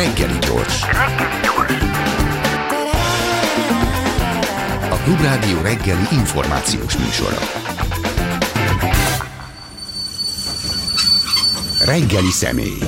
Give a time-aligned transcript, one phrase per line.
[0.00, 0.82] Reggeli gyors.
[4.90, 7.38] A Klubrádió reggeli információs műsora.
[11.84, 12.78] Reggeli személy.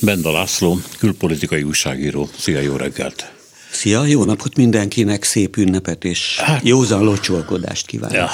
[0.00, 2.28] Benda László, külpolitikai újságíró.
[2.38, 3.32] Szia, jó reggelt!
[3.70, 8.16] Szia, jó napot mindenkinek, szép ünnepet és hát, józan locsolkodást kívánok.
[8.16, 8.30] Ja.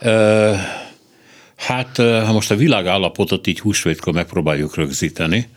[0.00, 0.83] Uh,
[1.66, 5.48] hát, ha most a világállapotot így húsvétkor megpróbáljuk rögzíteni,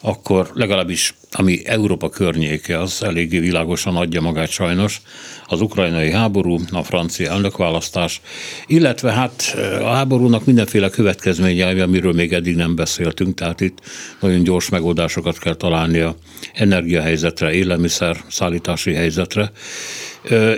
[0.00, 5.00] akkor legalábbis ami Európa környéke, az eléggé világosan adja magát sajnos,
[5.46, 8.20] az ukrajnai háború, a francia elnökválasztás,
[8.66, 13.78] illetve hát a háborúnak mindenféle következményei, amiről még eddig nem beszéltünk, tehát itt
[14.20, 16.16] nagyon gyors megoldásokat kell találni a
[16.54, 19.52] energiahelyzetre, élelmiszer szállítási helyzetre.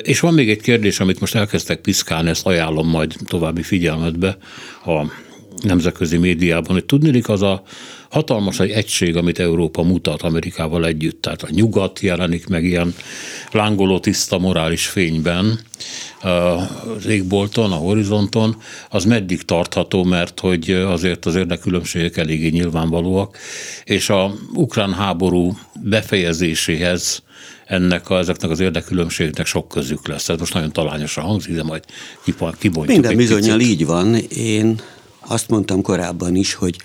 [0.03, 4.37] És van még egy kérdés, amit most elkezdtek piszkálni, ezt ajánlom majd további figyelmetbe
[4.85, 5.13] a
[5.63, 7.63] nemzetközi médiában, hogy tudnélik az a
[8.11, 11.23] hatalmas egy egység, amit Európa mutat Amerikával együtt.
[11.23, 12.95] Tehát a nyugat jelenik meg ilyen
[13.51, 15.61] lángoló tiszta morális fényben
[16.23, 18.57] az égbolton, a horizonton,
[18.91, 23.39] az meddig tartható, mert hogy azért az érdekülönbségek eléggé nyilvánvalóak,
[23.85, 27.23] és a ukrán háború befejezéséhez
[27.67, 30.29] ennek a, ezeknek az érdekülönbségeknek sok közük lesz.
[30.29, 31.85] Ez most nagyon talányosan hangzik, de majd
[32.59, 32.87] kibontjuk.
[32.87, 34.15] Minden bizonyal így van.
[34.29, 34.81] Én
[35.27, 36.77] azt mondtam korábban is, hogy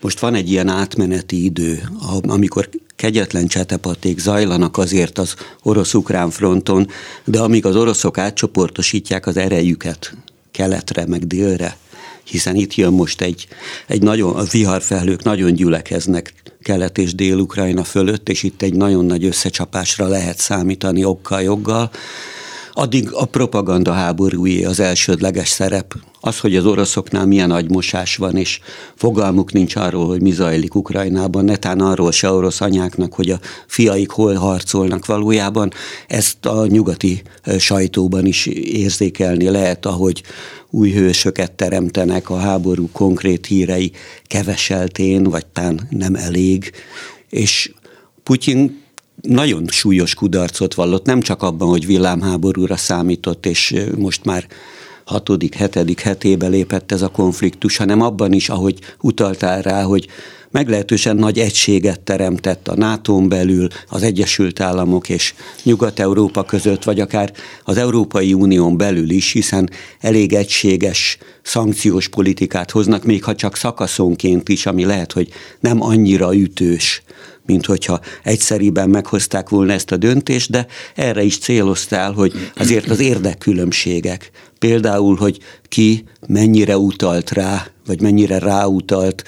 [0.00, 1.88] most van egy ilyen átmeneti idő,
[2.22, 6.88] amikor kegyetlen csetepaték zajlanak azért az orosz-ukrán fronton,
[7.24, 10.16] de amíg az oroszok átcsoportosítják az erejüket
[10.50, 11.76] keletre, meg délre,
[12.30, 13.46] hiszen itt jön most egy,
[13.86, 19.24] egy nagyon, a viharfelhők nagyon gyülekeznek kelet és dél-ukrajna fölött, és itt egy nagyon nagy
[19.24, 21.90] összecsapásra lehet számítani okkal-joggal,
[22.78, 25.94] addig a propaganda háborúi az elsődleges szerep.
[26.20, 28.60] Az, hogy az oroszoknál milyen agymosás van, és
[28.94, 34.10] fogalmuk nincs arról, hogy mi zajlik Ukrajnában, netán arról se orosz anyáknak, hogy a fiaik
[34.10, 35.72] hol harcolnak valójában,
[36.06, 37.22] ezt a nyugati
[37.58, 40.22] sajtóban is érzékelni lehet, ahogy
[40.70, 43.92] új hősöket teremtenek, a háború konkrét hírei
[44.26, 46.72] keveseltén, vagy tán nem elég,
[47.30, 47.72] és
[48.22, 48.82] Putyin
[49.22, 54.46] nagyon súlyos kudarcot vallott, nem csak abban, hogy villámháborúra számított, és most már
[55.04, 60.06] hatodik, hetedik hetébe lépett ez a konfliktus, hanem abban is, ahogy utaltál rá, hogy
[60.50, 67.32] meglehetősen nagy egységet teremtett a nato belül, az Egyesült Államok és Nyugat-Európa között, vagy akár
[67.64, 69.70] az Európai Unión belül is, hiszen
[70.00, 75.28] elég egységes szankciós politikát hoznak, még ha csak szakaszonként is, ami lehet, hogy
[75.60, 77.02] nem annyira ütős
[77.46, 83.00] mint hogyha egyszeriben meghozták volna ezt a döntést, de erre is céloztál, hogy azért az
[83.00, 85.38] érdekkülönbségek, például, hogy
[85.68, 89.24] ki mennyire utalt rá, vagy mennyire ráutalt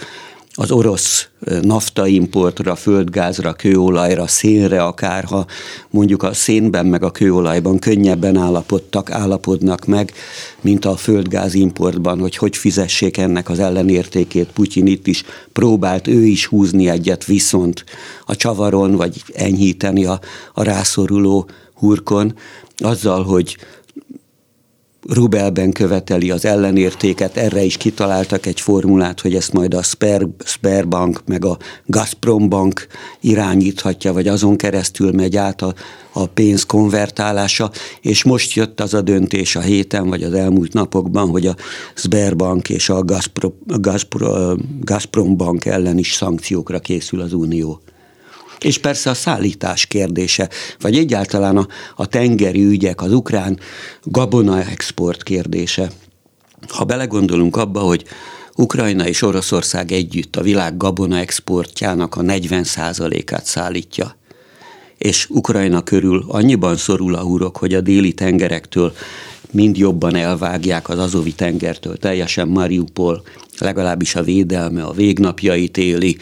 [0.60, 1.28] az orosz
[1.62, 5.46] nafta importra, földgázra, kőolajra, szénre akár, ha
[5.90, 10.12] mondjuk a szénben meg a kőolajban könnyebben állapodtak, állapodnak meg,
[10.60, 14.52] mint a földgáz importban, hogy hogy fizessék ennek az ellenértékét.
[14.52, 17.84] Putyin itt is próbált ő is húzni egyet viszont
[18.26, 20.20] a csavaron, vagy enyhíteni a,
[20.54, 22.34] a rászoruló hurkon,
[22.76, 23.56] azzal, hogy
[25.10, 31.22] rubelben követeli az ellenértéket, erre is kitaláltak egy formulát, hogy ezt majd a Sper, Sperbank
[31.26, 32.86] meg a Gazprom Bank
[33.20, 35.74] irányíthatja, vagy azon keresztül megy át a,
[36.12, 41.28] a pénz konvertálása, és most jött az a döntés a héten, vagy az elmúlt napokban,
[41.28, 41.56] hogy a
[41.94, 47.80] Sberbank és a Gazprom, Gazprom, Gazprom Bank ellen is szankciókra készül az Unió
[48.64, 50.48] és persze a szállítás kérdése,
[50.80, 51.66] vagy egyáltalán a,
[51.96, 53.58] a tengeri ügyek, az ukrán
[54.02, 55.90] gabona export kérdése.
[56.68, 58.04] Ha belegondolunk abba, hogy
[58.56, 64.16] Ukrajna és Oroszország együtt a világ gabona exportjának a 40%-át szállítja,
[64.98, 68.92] és Ukrajna körül annyiban szorul a hurok, hogy a déli tengerektől
[69.50, 73.22] mind jobban elvágják az Azovi tengertől, teljesen Mariupol,
[73.58, 76.16] legalábbis a védelme a végnapjait éli,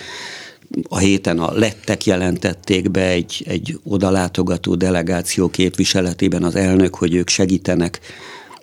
[0.88, 7.28] a héten a lettek jelentették be egy, egy odalátogató delegáció képviseletében az elnök, hogy ők
[7.28, 8.00] segítenek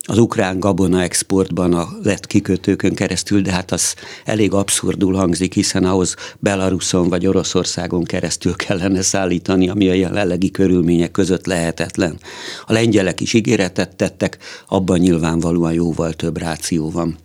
[0.07, 5.84] az ukrán gabona exportban a lett kikötőkön keresztül, de hát az elég abszurdul hangzik, hiszen
[5.84, 12.18] ahhoz Belaruson vagy Oroszországon keresztül kellene szállítani, ami a jelenlegi körülmények között lehetetlen.
[12.66, 14.38] A lengyelek is ígéretet tettek,
[14.68, 17.18] abban nyilvánvalóan jóval több ráció van.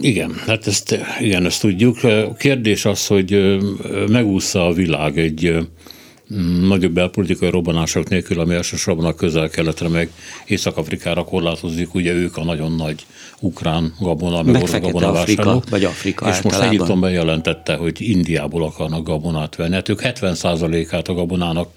[0.00, 2.02] Igen, hát ezt, igen, ezt tudjuk.
[2.04, 3.58] A kérdés az, hogy
[4.08, 5.56] megúszza a világ egy
[6.60, 10.10] nagyobb belpolitikai robbanások nélkül, ami elsősorban a közel-keletre meg
[10.46, 13.06] Észak-Afrikára korlátozik, ugye ők a nagyon nagy
[13.40, 19.04] ukrán gabona, meg, orosz gabona Afrika, vagy Afrika És most Egyiptom bejelentette, hogy Indiából akarnak
[19.04, 19.74] gabonát venni.
[19.74, 21.68] Hát ők 70%-át a gabonának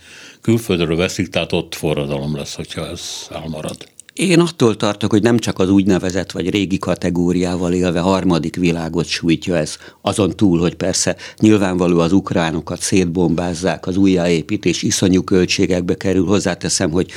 [0.42, 3.78] külföldről veszik, tehát ott forradalom lesz, hogyha ez elmarad.
[4.18, 9.56] Én attól tartok, hogy nem csak az úgynevezett vagy régi kategóriával élve harmadik világot sújtja
[9.56, 16.92] ez, azon túl, hogy persze nyilvánvaló az ukránokat szétbombázzák, az újjáépítés iszonyú költségekbe kerül, hozzáteszem,
[16.92, 17.12] hogy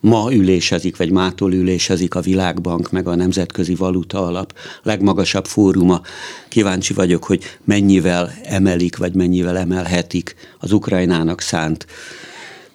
[0.00, 4.52] ma ülésezik, vagy mától ülésezik a Világbank, meg a Nemzetközi Valuta Alap.
[4.82, 6.00] Legmagasabb fóruma.
[6.48, 11.86] Kíváncsi vagyok, hogy mennyivel emelik, vagy mennyivel emelhetik az Ukrajnának szánt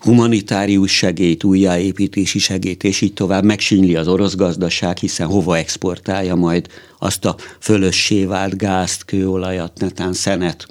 [0.04, 3.44] humanitárius segélyt, újjáépítési segélyt, és így tovább.
[3.44, 6.68] Megsínyli az orosz gazdaság, hiszen hova exportálja majd
[7.00, 10.68] azt a fölössé vált gázt, kőolajat, netán szenet,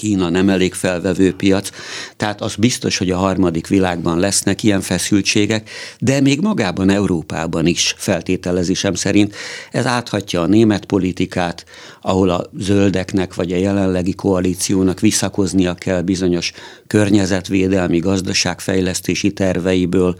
[0.00, 1.70] Kína nem elég felvevő piac,
[2.16, 7.94] tehát az biztos, hogy a harmadik világban lesznek ilyen feszültségek, de még magában Európában is
[7.98, 9.34] feltételezésem szerint
[9.70, 11.64] ez áthatja a német politikát,
[12.00, 16.52] ahol a zöldeknek vagy a jelenlegi koalíciónak visszakoznia kell bizonyos
[16.86, 20.16] környezetvédelmi, gazdaságfejlesztési terveiből,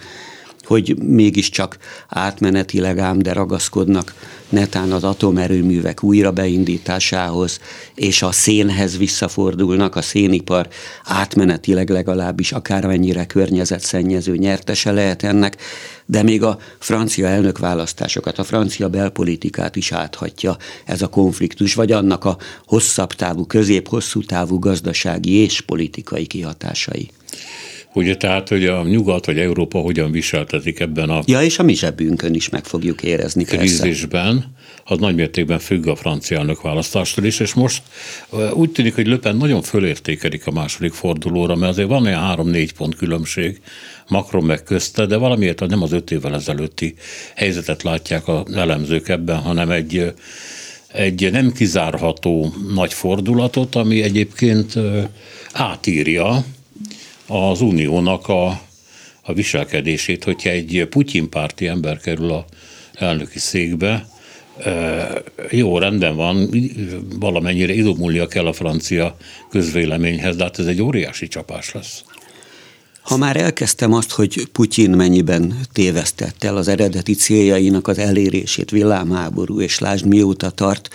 [0.65, 1.79] hogy mégiscsak
[2.09, 4.15] átmenetileg ám, de ragaszkodnak
[4.50, 7.61] netán az atomerőművek újra beindításához,
[7.94, 10.69] és a szénhez visszafordulnak, a szénipar
[11.05, 15.56] átmenetileg legalábbis akármennyire környezetszennyező nyertese lehet ennek,
[16.06, 22.25] de még a francia elnökválasztásokat, a francia belpolitikát is áthatja ez a konfliktus, vagy annak
[22.25, 22.37] a
[22.67, 27.11] hosszabb távú, közép-hosszú távú gazdasági és politikai kihatásai.
[27.92, 31.22] Ugye tehát, hogy a nyugat vagy Európa hogyan viseltetik ebben a...
[31.26, 33.44] Ja, és a mi zsebünkön is meg fogjuk érezni.
[33.44, 34.54] Krízisben,
[34.84, 37.82] az nagymértékben függ a francia elnök választástól is, és most
[38.52, 42.96] úgy tűnik, hogy Löpen nagyon fölértékelik a második fordulóra, mert azért van olyan három-négy pont
[42.96, 43.60] különbség
[44.08, 46.94] Macron meg közte, de valamiért nem az öt évvel ezelőtti
[47.34, 50.12] helyzetet látják a elemzők ebben, hanem egy
[50.92, 54.75] egy nem kizárható nagy fordulatot, ami egyébként
[55.52, 56.44] átírja
[57.31, 58.61] az uniónak a,
[59.23, 62.44] a viselkedését, hogyha egy Putyin párti ember kerül a
[62.94, 64.09] elnöki székbe,
[65.50, 66.50] jó, rendben van,
[67.19, 69.17] valamennyire idomulnia kell a francia
[69.50, 72.03] közvéleményhez, de hát ez egy óriási csapás lesz.
[73.03, 79.61] Ha már elkezdtem azt, hogy Putyin mennyiben tévesztette el az eredeti céljainak az elérését, villámháború,
[79.61, 80.88] és lásd mióta tart,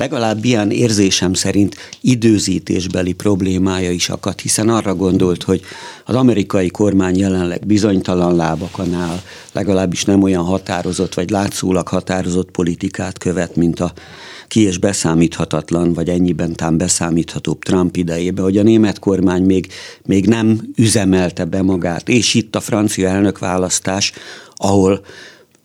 [0.00, 5.60] legalább ilyen érzésem szerint időzítésbeli problémája is akadt, hiszen arra gondolt, hogy
[6.04, 9.20] az amerikai kormány jelenleg bizonytalan lábakon áll,
[9.52, 13.92] legalábbis nem olyan határozott, vagy látszólag határozott politikát követ, mint a
[14.48, 19.72] ki és beszámíthatatlan, vagy ennyiben tám beszámíthatóbb Trump idejébe, hogy a német kormány még,
[20.04, 22.08] még nem üzemelte be magát.
[22.08, 24.12] És itt a francia elnökválasztás,
[24.54, 25.00] ahol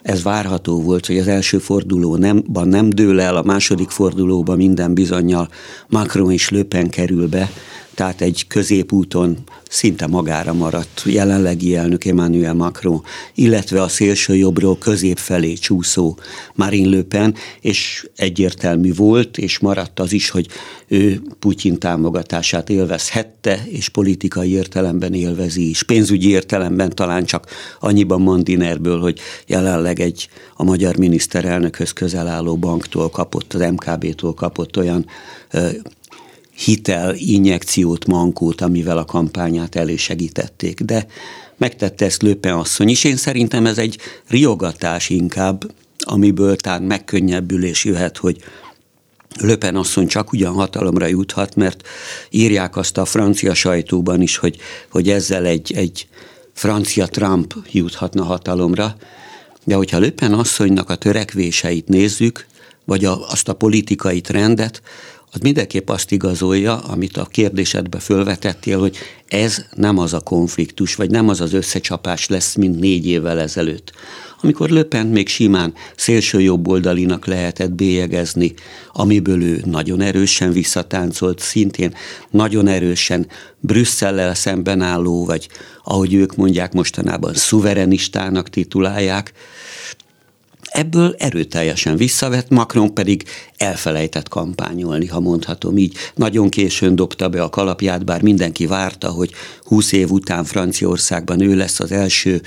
[0.05, 4.93] ez várható volt, hogy az első fordulóban nem, nem dől el, a második fordulóban minden
[4.93, 5.49] bizonyal
[5.87, 7.49] Macron és Le Pen kerül be,
[7.95, 9.37] tehát egy középúton
[9.69, 13.03] szinte magára maradt jelenlegi elnök Emmanuel Macron,
[13.35, 16.17] illetve a szélső jobbról közép felé csúszó
[16.53, 20.47] Marine Le Pen, és egyértelmű volt, és maradt az is, hogy
[20.87, 25.83] ő Putyin támogatását élvezhette, és politikai értelemben élvezi is.
[25.83, 27.47] Pénzügyi értelemben talán csak
[27.79, 34.77] annyiban Mandinerből, hogy jelenleg egy a magyar miniszterelnökhöz közel álló banktól kapott, az MKB-tól kapott
[34.77, 35.05] olyan
[36.55, 40.79] hitel, injekciót, mankót, amivel a kampányát elősegítették.
[40.79, 41.07] De
[41.57, 43.03] megtette ezt Löpen asszony is.
[43.03, 43.97] Én szerintem ez egy
[44.27, 48.43] riogatás inkább, amiből talán megkönnyebbülés jöhet, hogy
[49.39, 51.87] Löpen asszony csak ugyan hatalomra juthat, mert
[52.29, 54.57] írják azt a francia sajtóban is, hogy,
[54.89, 56.07] hogy ezzel egy, egy
[56.53, 58.95] francia Trump juthatna hatalomra,
[59.63, 62.45] de hogyha Löpen asszonynak a törekvéseit nézzük,
[62.85, 64.81] vagy a, azt a politikai trendet,
[65.35, 71.09] az mindenképp azt igazolja, amit a kérdésedbe fölvetettél, hogy ez nem az a konfliktus, vagy
[71.09, 73.91] nem az az összecsapás lesz, mint négy évvel ezelőtt.
[74.41, 78.53] Amikor Löpent még simán szélső jobboldalinak lehetett bélyegezni,
[78.93, 81.93] amiből ő nagyon erősen visszatáncolt, szintén
[82.29, 83.27] nagyon erősen
[83.59, 85.47] Brüsszellel szemben álló, vagy
[85.83, 89.33] ahogy ők mondják mostanában, szuverenistának titulálják,
[90.75, 93.23] Ebből erőteljesen visszavett, Macron pedig
[93.57, 95.95] elfelejtett kampányolni, ha mondhatom így.
[96.15, 99.31] Nagyon későn dobta be a kalapját, bár mindenki várta, hogy
[99.63, 102.41] 20 év után Franciaországban ő lesz az első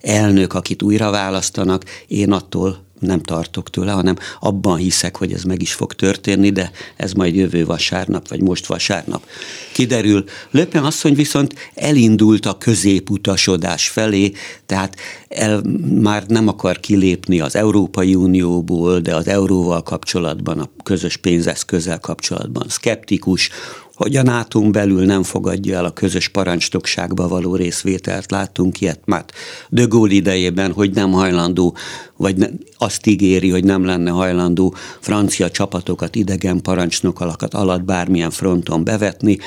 [0.00, 1.84] elnök, akit újra választanak.
[2.06, 6.70] Én attól nem tartok tőle, hanem abban hiszek, hogy ez meg is fog történni, de
[6.96, 9.22] ez majd jövő vasárnap, vagy most vasárnap
[9.72, 10.24] kiderül.
[10.50, 14.32] Löpen asszony viszont elindult a középutasodás felé,
[14.66, 14.96] tehát
[15.28, 15.62] el,
[16.00, 22.66] már nem akar kilépni az Európai Unióból, de az euróval kapcsolatban, a közös pénzeszközzel kapcsolatban
[22.68, 23.50] szkeptikus,
[23.94, 28.30] hogy a nato belül nem fogadja el a közös parancsnokságba való részvételt.
[28.30, 29.24] Láttunk ilyet már
[29.68, 31.76] De Gaulle idejében, hogy nem hajlandó,
[32.16, 32.46] vagy ne,
[32.78, 39.38] azt ígéri, hogy nem lenne hajlandó francia csapatokat, idegen parancsnokalakat alatt bármilyen fronton bevetni,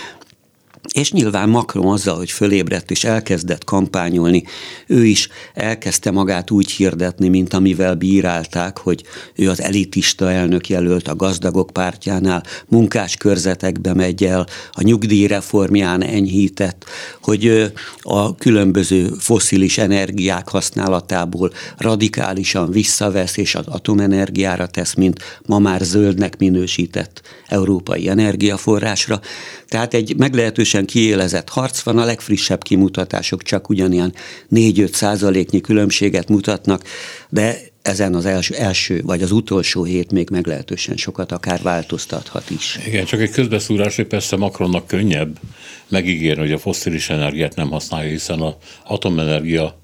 [0.94, 4.44] és nyilván Macron azzal, hogy fölébredt és elkezdett kampányolni,
[4.88, 9.04] ő is elkezdte magát úgy hirdetni, mint amivel bírálták, hogy
[9.36, 16.86] ő az elitista elnök jelölt a gazdagok pártjánál, munkás körzetekbe megy el, a nyugdíjreformján enyhített,
[17.22, 25.82] hogy a különböző foszilis energiák használatából radikálisan visszavesz, és az atomenergiára tesz, mint ma már
[25.82, 29.20] zöldnek minősített európai energiaforrásra.
[29.68, 34.14] Tehát egy meglehetősen kiélezett harc van, a legfrissebb kimutatások csak ugyanilyen
[34.52, 36.84] 4-5 százaléknyi különbséget mutatnak,
[37.30, 42.80] de ezen az első, első vagy az utolsó hét még meglehetősen sokat akár változtathat is.
[42.86, 45.40] Igen, csak egy közbeszúrás, hogy persze Macronnak könnyebb
[45.88, 49.78] megígérni, hogy a fosszilis energiát nem használja, hiszen az atomenergia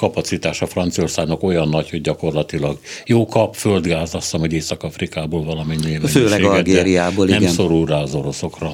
[0.00, 6.44] kapacitása Franciaországnak olyan nagy, hogy gyakorlatilag jó kap földgáz, azt hiszem, hogy Észak-Afrikából valamennyi Főleg
[6.44, 7.52] Algériából, nem igen.
[7.52, 8.72] szorul rá az oroszokra.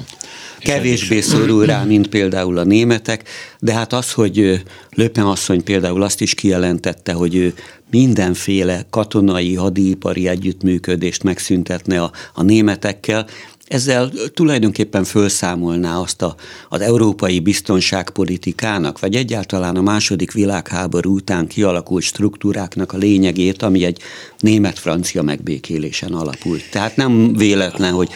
[0.59, 3.29] Kevésbé szorul rá, mint például a németek,
[3.59, 4.63] de hát az, hogy
[4.95, 7.53] Löpen asszony például azt is kijelentette, hogy ő
[7.91, 13.27] mindenféle katonai, hadipari együttműködést megszüntetne a, a németekkel,
[13.67, 16.35] ezzel tulajdonképpen felszámolná azt a,
[16.69, 24.01] az európai biztonságpolitikának, vagy egyáltalán a második világháború után kialakult struktúráknak a lényegét, ami egy
[24.39, 26.69] német-francia megbékélésen alapult.
[26.71, 28.09] Tehát nem véletlen, hogy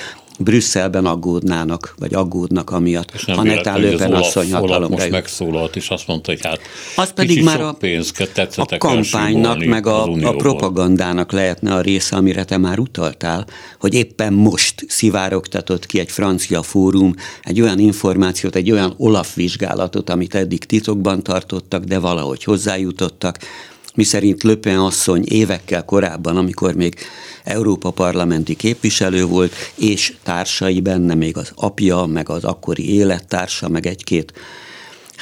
[0.44, 5.90] Brüsszelben aggódnának, vagy aggódnak amiatt, és nem ha netán Löpen asszony hatalomra most megszólalt, és
[5.90, 6.60] azt mondta, hogy hát
[6.96, 7.78] az pedig már a,
[8.56, 13.48] a kampánynak, meg a, a propagandának lehetne a része, amire te már utaltál,
[13.80, 20.10] hogy éppen most szivárogtatott ki egy francia fórum egy olyan információt, egy olyan Olaf vizsgálatot,
[20.10, 23.38] amit eddig titokban tartottak, de valahogy hozzájutottak,
[23.94, 26.96] miszerint Löpen asszony évekkel korábban, amikor még
[27.44, 33.86] Európa parlamenti képviselő volt, és társai benne még az apja, meg az akkori élettársa, meg
[33.86, 34.34] egy-két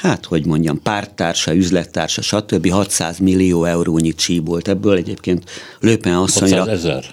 [0.02, 2.70] hát hogy mondjam, párttársa, üzlettársa, stb.
[2.70, 4.68] 600 millió eurónyi csíbolt.
[4.68, 5.50] Ebből egyébként
[5.80, 6.58] Löpen asszonyra...
[6.58, 7.06] 600 ezer?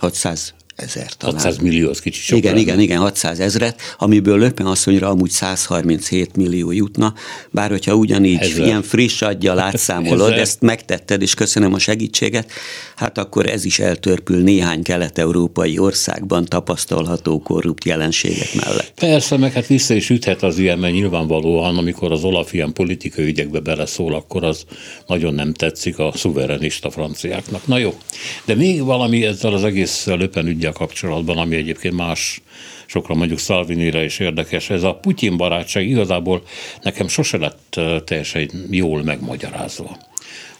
[0.00, 1.34] 600 ezer talán.
[1.34, 6.36] 600 millió, az kicsit sok Igen, igen, igen, 600 ezret, amiből Löpen asszonyra amúgy 137
[6.36, 7.14] millió jutna,
[7.50, 8.64] bár hogyha ugyanígy ezer.
[8.64, 12.50] ilyen friss adja átszámolod, ezt megtetted, és köszönöm a segítséget,
[12.96, 18.92] hát akkor ez is eltörpül néhány kelet-európai országban tapasztalható korrupt jelenségek mellett.
[18.94, 23.24] Persze, meg hát vissza is üthet az ilyen, mert nyilvánvalóan, amikor az Olaf ilyen politikai
[23.24, 24.64] ügyekbe beleszól, akkor az
[25.06, 27.66] nagyon nem tetszik a szuverenista franciáknak.
[27.66, 27.94] Na jó,
[28.44, 32.42] de még valami ezzel az egész Löpen ügyel ügyel kapcsolatban, ami egyébként más
[32.86, 34.70] sokra mondjuk Szalvinira is érdekes.
[34.70, 36.42] Ez a Putyin barátság igazából
[36.82, 39.96] nekem sose lett teljesen jól megmagyarázva.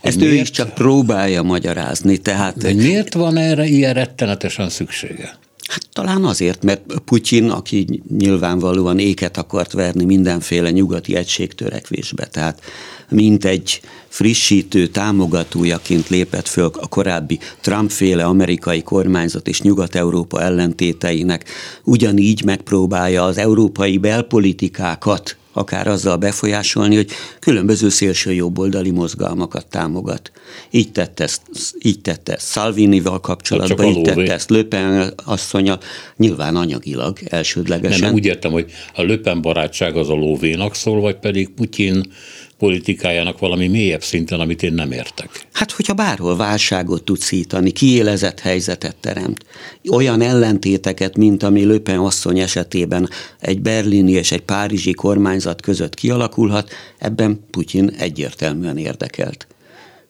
[0.00, 0.32] Ezt miért?
[0.32, 2.16] ő is csak próbálja magyarázni.
[2.16, 2.56] Tehát...
[2.56, 5.38] De miért van erre ilyen rettenetesen szüksége?
[5.68, 12.60] Hát talán azért, mert Putyin, aki nyilvánvalóan éket akart verni mindenféle nyugati egységtörekvésbe, tehát
[13.08, 21.44] mint egy frissítő támogatójaként lépett föl a korábbi Trump-féle amerikai kormányzat és Nyugat-Európa ellentéteinek,
[21.84, 30.32] ugyanígy megpróbálja az európai belpolitikákat akár azzal befolyásolni, hogy különböző szélső jobboldali mozgalmakat támogat.
[30.70, 31.42] Így tette ezt,
[31.78, 35.78] így tette ezt Salvinival kapcsolatban, így tette ezt Löpen asszonya,
[36.16, 38.00] nyilván anyagilag elsődlegesen.
[38.00, 42.12] Nem, úgy értem, hogy a Löpen barátság az a lóvénak szól, vagy pedig Putyin
[42.58, 45.46] politikájának valami mélyebb szinten, amit én nem értek.
[45.52, 49.44] Hát, hogyha bárhol válságot tud szítani, kiélezett helyzetet teremt,
[49.90, 53.08] olyan ellentéteket, mint ami Löpen asszony esetében
[53.40, 59.46] egy berlini és egy párizsi kormányzat között kialakulhat, ebben Putyin egyértelműen érdekelt.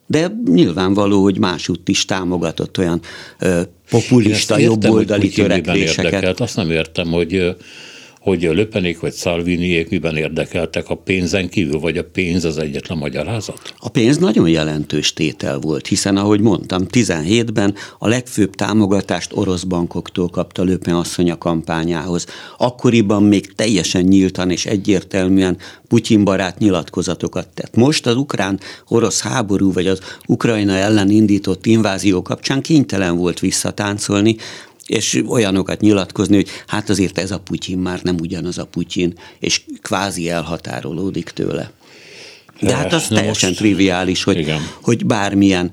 [0.07, 3.01] De nyilvánvaló, hogy másútt is támogatott olyan
[3.39, 6.05] ö, populista, jobboldali törekvéseket.
[6.05, 6.41] Érdekelt.
[6.41, 7.57] Azt nem értem, hogy
[8.29, 12.99] hogy a Löpenék vagy Szalviniék miben érdekeltek a pénzen kívül, vagy a pénz az egyetlen
[12.99, 13.75] magyarázat?
[13.79, 20.29] A pénz nagyon jelentős tétel volt, hiszen ahogy mondtam, 17-ben a legfőbb támogatást orosz bankoktól
[20.29, 22.27] kapta Löpen asszony a kampányához.
[22.57, 25.57] Akkoriban még teljesen nyíltan és egyértelműen
[25.89, 27.77] Putyin barát nyilatkozatokat tett.
[27.77, 34.37] Most az ukrán-orosz háború vagy az Ukrajna ellen indított invázió kapcsán kénytelen volt visszatáncolni,
[34.89, 39.63] és olyanokat nyilatkozni, hogy hát azért ez a Putyin már nem ugyanaz a Putyin, és
[39.83, 41.71] kvázi elhatárolódik tőle.
[42.61, 45.73] De hát az Na teljesen most, triviális, hogy, hogy bármilyen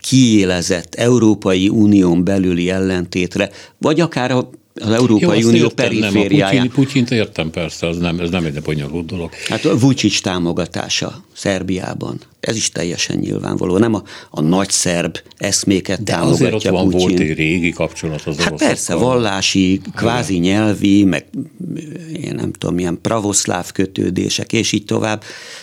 [0.00, 4.50] kiélezett Európai Unión belüli ellentétre, vagy akár a
[4.80, 6.58] az Európai Jó, Unió értem, perifériája.
[6.58, 9.30] Nem, a Putyint értem persze, az nem, ez nem egy bonyolult dolog.
[9.48, 13.78] Hát a Vucic támogatása Szerbiában, ez is teljesen nyilvánvaló.
[13.78, 17.08] Nem a, a nagy szerb eszméket De támogatja azért ott van, Putin.
[17.08, 21.26] volt egy régi kapcsolat az Hát persze, vallási, kvázi nyelvi, meg
[22.22, 25.22] én nem tudom, milyen pravoszláv kötődések, és így tovább.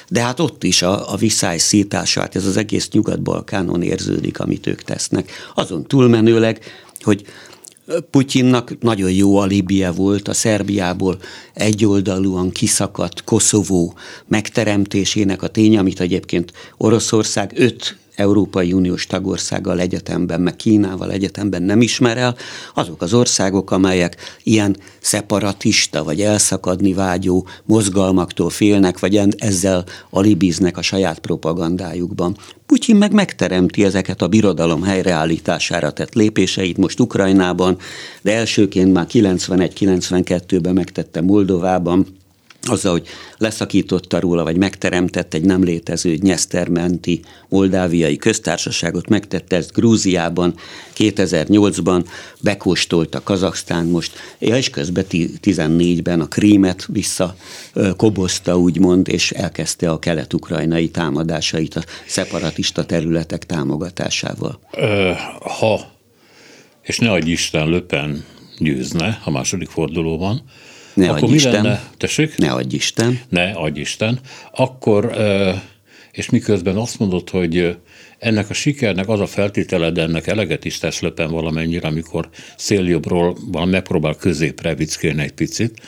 [0.10, 4.68] De hát ott is a, a viszály szítása, hát ez az egész Nyugat-Balkánon érződik, amit
[4.68, 5.32] ők tesznek.
[5.56, 6.60] Azon túlmenőleg,
[7.02, 7.26] hogy
[8.12, 11.18] Putyinnak nagyon jó alibie volt a Szerbiából
[11.54, 13.94] egyoldalúan kiszakadt Koszovó
[14.28, 21.82] megteremtésének a tény, amit egyébként Oroszország öt Európai Uniós tagországgal egyetemben, meg Kínával egyetemben nem
[21.82, 22.36] ismer el,
[22.74, 30.82] azok az országok, amelyek ilyen szeparatista vagy elszakadni vágyó mozgalmaktól félnek, vagy ezzel alibiznek a
[30.82, 32.38] saját propagandájukban.
[32.66, 37.78] Putyin meg megteremti ezeket a birodalom helyreállítására tett lépéseit most Ukrajnában,
[38.22, 42.20] de elsőként már 91-92-ben megtette Moldovában,
[42.70, 50.54] azzal, hogy leszakította róla, vagy megteremtett egy nem létező nyesztermenti moldáviai köztársaságot, megtette ezt Grúziában
[50.96, 52.06] 2008-ban,
[52.42, 57.36] bekóstolta Kazaksztán most, és közben 14-ben a krímet vissza
[57.98, 64.60] kobozta, úgymond, és elkezdte a kelet-ukrajnai támadásait a szeparatista területek támogatásával.
[65.60, 65.92] Ha,
[66.82, 68.26] és ne adj Isten, Löpen
[68.58, 70.44] győzne a második fordulóban,
[70.94, 71.52] ne akkor mi Isten.
[71.52, 71.82] lenne?
[71.98, 72.38] Tessék?
[72.38, 73.20] Ne adj Isten.
[73.30, 74.20] Ne adj Isten.
[74.52, 75.16] Akkor,
[76.12, 77.76] és miközben azt mondod, hogy
[78.20, 83.38] ennek a sikernek az a feltétele, de ennek eleget is tesz löpen valamennyire, amikor széljobbról
[83.52, 85.82] valami megpróbál középre vickélni egy picit,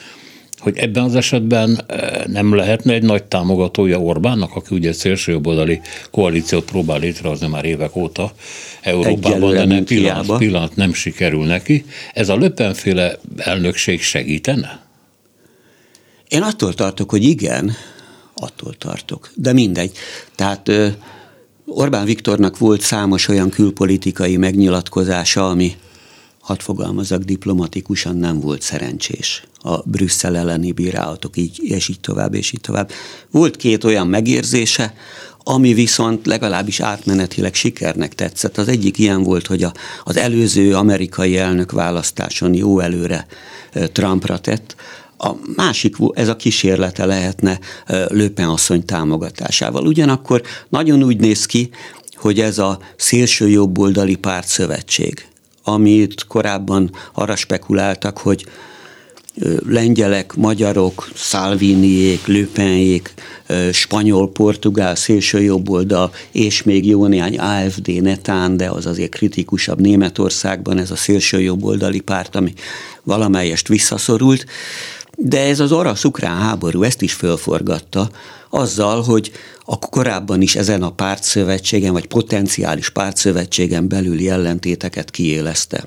[0.63, 1.85] hogy ebben az esetben
[2.27, 5.81] nem lehetne egy nagy támogatója Orbánnak, aki ugye szélsőjobboldali
[6.11, 8.33] koalíciót próbál létrehozni már évek óta
[8.81, 11.85] Európában, de nem pillanat, pillanat nem sikerül neki.
[12.13, 14.81] Ez a löpenféle elnökség segítene?
[16.33, 17.75] Én attól tartok, hogy igen,
[18.33, 19.97] attól tartok, de mindegy.
[20.35, 20.71] Tehát
[21.65, 25.75] Orbán Viktornak volt számos olyan külpolitikai megnyilatkozása, ami,
[26.39, 29.43] hadd fogalmazok diplomatikusan, nem volt szerencsés.
[29.61, 32.91] A Brüsszel elleni bírálatok, így, és így tovább, és így tovább.
[33.31, 34.93] Volt két olyan megérzése,
[35.43, 38.57] ami viszont legalábbis átmenetileg sikernek tetszett.
[38.57, 43.27] Az egyik ilyen volt, hogy a, az előző amerikai elnök választáson jó előre
[43.91, 44.75] Trumpra tett,
[45.23, 47.59] a másik, ez a kísérlete lehetne
[48.07, 49.87] Löpen asszony támogatásával.
[49.87, 51.69] Ugyanakkor nagyon úgy néz ki,
[52.15, 55.27] hogy ez a szélső jobboldali pártszövetség,
[55.63, 58.45] amit korábban arra spekuláltak, hogy
[59.67, 63.13] lengyelek, magyarok, Salviniék, Löpenjék,
[63.71, 70.77] spanyol, portugál, szélső jobboldal, és még jó néhány AFD, netán, de az azért kritikusabb Németországban,
[70.77, 72.53] ez a szélső jobboldali párt, ami
[73.03, 74.45] valamelyest visszaszorult.
[75.25, 78.09] De ez az orosz-ukrán háború ezt is fölforgatta,
[78.49, 79.31] azzal, hogy
[79.65, 85.85] a korábban is ezen a pártszövetségen, vagy potenciális pártszövetségen belüli ellentéteket kiélezte.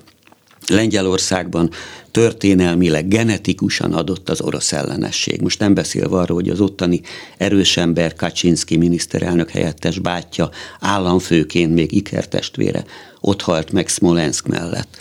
[0.66, 1.70] Lengyelországban
[2.11, 5.40] történelmileg, genetikusan adott az orosz ellenesség.
[5.40, 7.01] Most nem beszélve arról, hogy az ottani
[7.37, 12.85] erős ember Kaczynski miniszterelnök helyettes bátyja államfőként még ikertestvére
[13.20, 14.96] ott halt meg Smolensk mellett.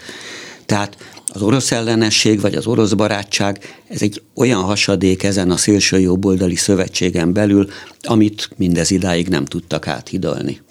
[0.66, 0.98] Tehát
[1.34, 6.56] az orosz ellenesség vagy az orosz barátság, ez egy olyan hasadék ezen a szélső jobboldali
[6.56, 7.70] szövetségen belül,
[8.02, 10.62] amit mindez idáig nem tudtak áthidalni.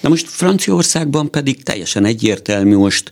[0.00, 3.10] Na most Franciaországban pedig teljesen egyértelmű most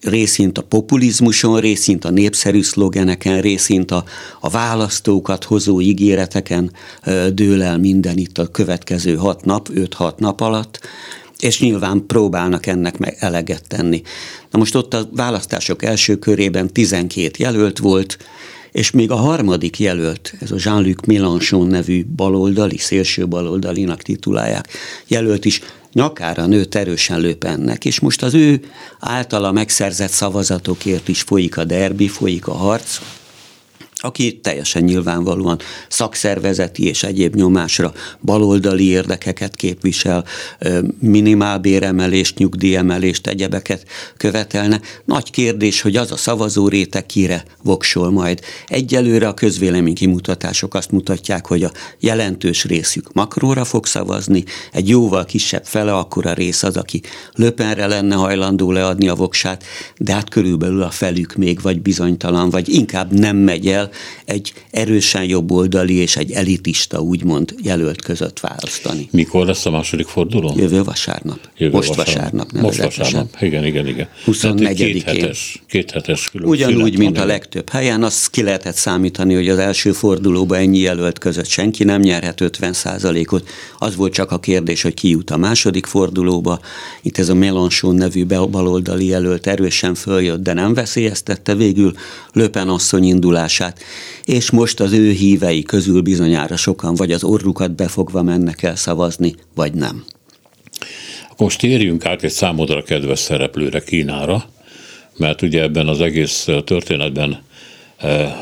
[0.00, 4.04] részint a populizmuson, részint a népszerű szlogeneken, részint a,
[4.40, 6.72] a választókat hozó ígéreteken
[7.32, 10.80] dől el minden itt a következő hat nap, öt-hat nap alatt,
[11.40, 14.02] és nyilván próbálnak ennek meg eleget tenni.
[14.50, 18.18] Na most ott a választások első körében 12 jelölt volt,
[18.72, 24.68] és még a harmadik jelölt, ez a Jean-Luc Mélenchon nevű baloldali, szélső baloldalinak titulálják,
[25.06, 25.60] jelölt is
[25.92, 28.60] nyakára nőtt erősen löpennek, és most az ő
[29.00, 32.98] általa megszerzett szavazatokért is folyik a derbi, folyik a harc,
[34.00, 35.58] aki teljesen nyilvánvalóan
[35.88, 37.92] szakszervezeti és egyéb nyomásra
[38.24, 40.24] baloldali érdekeket képvisel,
[40.98, 43.84] minimálbéremelést, nyugdíjemelést, egyebeket
[44.16, 44.80] követelne.
[45.04, 48.40] Nagy kérdés, hogy az a szavazó réteg kire voksol majd.
[48.66, 55.24] Egyelőre a közvélemény kimutatások azt mutatják, hogy a jelentős részük makróra fog szavazni, egy jóval
[55.24, 57.02] kisebb fele, akkor a rész az, aki
[57.34, 59.64] löpenre lenne hajlandó leadni a voksát,
[59.98, 63.89] de hát körülbelül a felük még vagy bizonytalan, vagy inkább nem megy el,
[64.24, 69.08] egy erősen jobboldali és egy elitista úgymond jelölt között választani.
[69.10, 70.54] Mikor lesz a második forduló?
[70.56, 71.38] Jövő vasárnap.
[71.56, 74.08] Jövő Most vasárnap, Most vasárnap, igen, igen, igen.
[74.26, 74.74] 24-én.
[74.74, 79.58] Két hetes, két hetes Ugyanúgy, mint a legtöbb helyen, azt ki lehetett számítani, hogy az
[79.58, 82.74] első fordulóba ennyi jelölt között senki nem nyerhet 50
[83.30, 83.48] ot
[83.78, 86.60] Az volt csak a kérdés, hogy ki jut a második fordulóba.
[87.02, 91.92] Itt ez a Mélenchon nevű baloldali jelölt erősen följött, de nem veszélyeztette végül
[92.32, 93.79] Löpen asszony indulását
[94.24, 99.34] és most az ő hívei közül bizonyára sokan vagy az orrukat befogva mennek el szavazni,
[99.54, 100.04] vagy nem.
[101.36, 104.44] Most térjünk át egy számodra kedves szereplőre, Kínára,
[105.16, 107.42] mert ugye ebben az egész történetben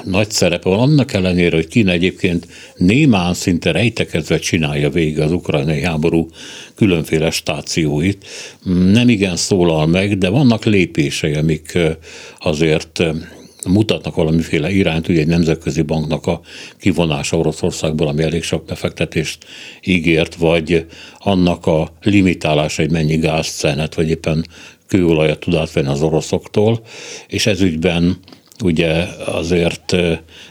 [0.05, 2.47] nagy szerepe van, annak ellenére, hogy Kína egyébként
[2.77, 6.29] némán szinte rejtekezve csinálja végig az ukrajnai háború
[6.75, 8.27] különféle stációit.
[8.93, 11.79] Nem igen szólal meg, de vannak lépései, amik
[12.39, 13.03] azért
[13.67, 16.41] mutatnak valamiféle irányt, ugye egy nemzetközi banknak a
[16.79, 19.47] kivonása Oroszországból, ami elég sok befektetést
[19.85, 20.87] ígért, vagy
[21.19, 24.47] annak a limitálása, hogy mennyi gáz, szenet, vagy éppen
[24.87, 26.81] kőolajat tud átvenni az oroszoktól,
[27.27, 28.19] és ez ügyben
[28.63, 29.97] ugye azért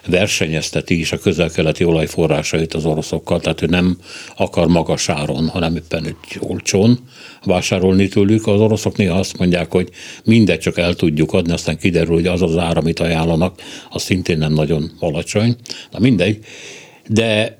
[0.05, 3.97] versenyezteti is a közel-keleti olajforrásait az oroszokkal, tehát ő nem
[4.37, 6.99] akar magas áron, hanem éppen egy olcsón
[7.43, 8.47] vásárolni tőlük.
[8.47, 9.89] Az oroszok néha azt mondják, hogy
[10.23, 14.37] mindegy csak el tudjuk adni, aztán kiderül, hogy az az ár, amit ajánlanak, az szintén
[14.37, 15.55] nem nagyon alacsony.
[15.91, 16.39] Na mindegy.
[17.07, 17.57] De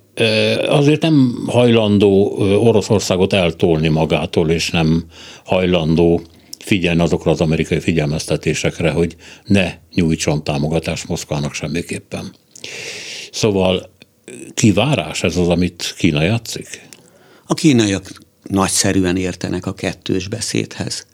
[0.68, 5.04] azért nem hajlandó Oroszországot eltolni magától, és nem
[5.46, 6.22] hajlandó
[6.68, 12.36] figyelni azokra az amerikai figyelmeztetésekre, hogy ne nyújtson támogatást Moszkvának semmiképpen.
[13.32, 13.92] Szóval
[14.54, 16.88] kivárás ez az, amit Kína játszik?
[17.46, 18.12] A kínaiak
[18.44, 21.06] nagyszerűen értenek a kettős beszédhez.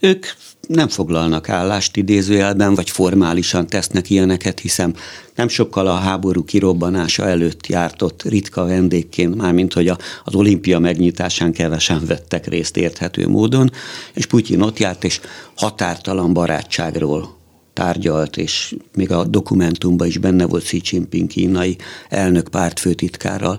[0.00, 0.26] Ők
[0.68, 4.94] nem foglalnak állást idézőjelben, vagy formálisan tesznek ilyeneket, hiszen
[5.34, 11.52] nem sokkal a háború kirobbanása előtt jártott ritka vendégként, mármint hogy a, az olimpia megnyitásán
[11.52, 13.70] kevesen vettek részt érthető módon,
[14.14, 15.20] és Putyin ott járt, és
[15.54, 17.34] határtalan barátságról
[17.72, 21.76] tárgyalt, és még a dokumentumban is benne volt Xi Jinping kínai
[22.08, 23.58] elnök pártfőtitkárral,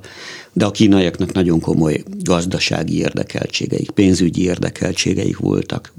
[0.54, 5.94] de a kínaiaknak nagyon komoly gazdasági érdekeltségeik, pénzügyi érdekeltségeik voltak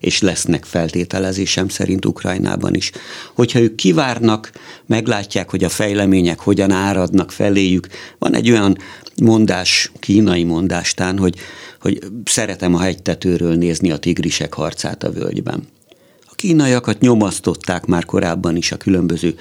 [0.00, 2.90] és lesznek feltételezésem szerint Ukrajnában is.
[3.34, 4.52] Hogyha ők kivárnak,
[4.86, 7.86] meglátják, hogy a fejlemények hogyan áradnak feléjük,
[8.18, 8.76] van egy olyan
[9.22, 11.34] mondás, kínai mondástán, hogy,
[11.80, 15.68] hogy szeretem a hegytetőről nézni a tigrisek harcát a völgyben
[16.42, 19.34] kínaiakat nyomasztották már korábban is a különböző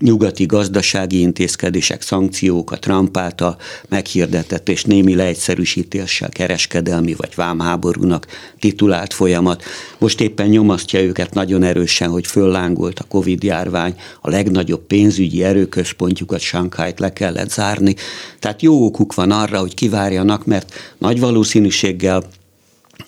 [0.00, 3.56] nyugati gazdasági intézkedések, szankciók, a Trump által
[3.88, 8.26] meghirdetett és némi leegyszerűsítéssel kereskedelmi vagy vámháborúnak
[8.58, 9.62] titulált folyamat.
[9.98, 16.40] Most éppen nyomasztja őket nagyon erősen, hogy föllángolt a Covid járvány, a legnagyobb pénzügyi erőközpontjukat,
[16.40, 17.94] Sankhájt le kellett zárni.
[18.38, 22.24] Tehát jó okuk van arra, hogy kivárjanak, mert nagy valószínűséggel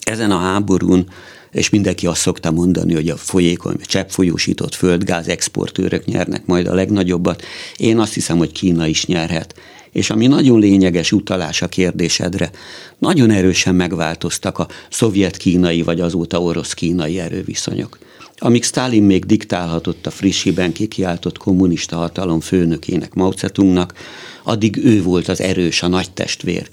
[0.04, 1.08] ezen a háborún
[1.54, 6.74] és mindenki azt szokta mondani, hogy a folyékony, a cseppfolyósított földgáz exportőrök nyernek majd a
[6.74, 7.42] legnagyobbat.
[7.76, 9.54] Én azt hiszem, hogy Kína is nyerhet.
[9.92, 12.50] És ami nagyon lényeges utalás a kérdésedre,
[12.98, 17.98] nagyon erősen megváltoztak a szovjet-kínai vagy azóta orosz-kínai erőviszonyok.
[18.38, 23.94] Amíg Stalin még diktálhatott a frissiben kikiáltott kommunista hatalom főnökének Mao Zedongnak,
[24.42, 26.70] addig ő volt az erős, a nagy testvér.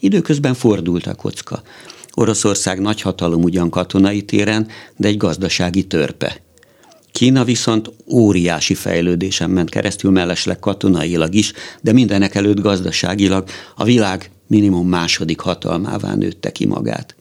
[0.00, 1.62] Időközben fordult a kocka.
[2.14, 6.40] Oroszország nagyhatalom ugyan katonai téren, de egy gazdasági törpe.
[7.12, 14.30] Kína viszont óriási fejlődésen ment keresztül, mellesleg katonailag is, de mindenek előtt gazdaságilag a világ
[14.46, 17.14] minimum második hatalmává nőtte ki magát.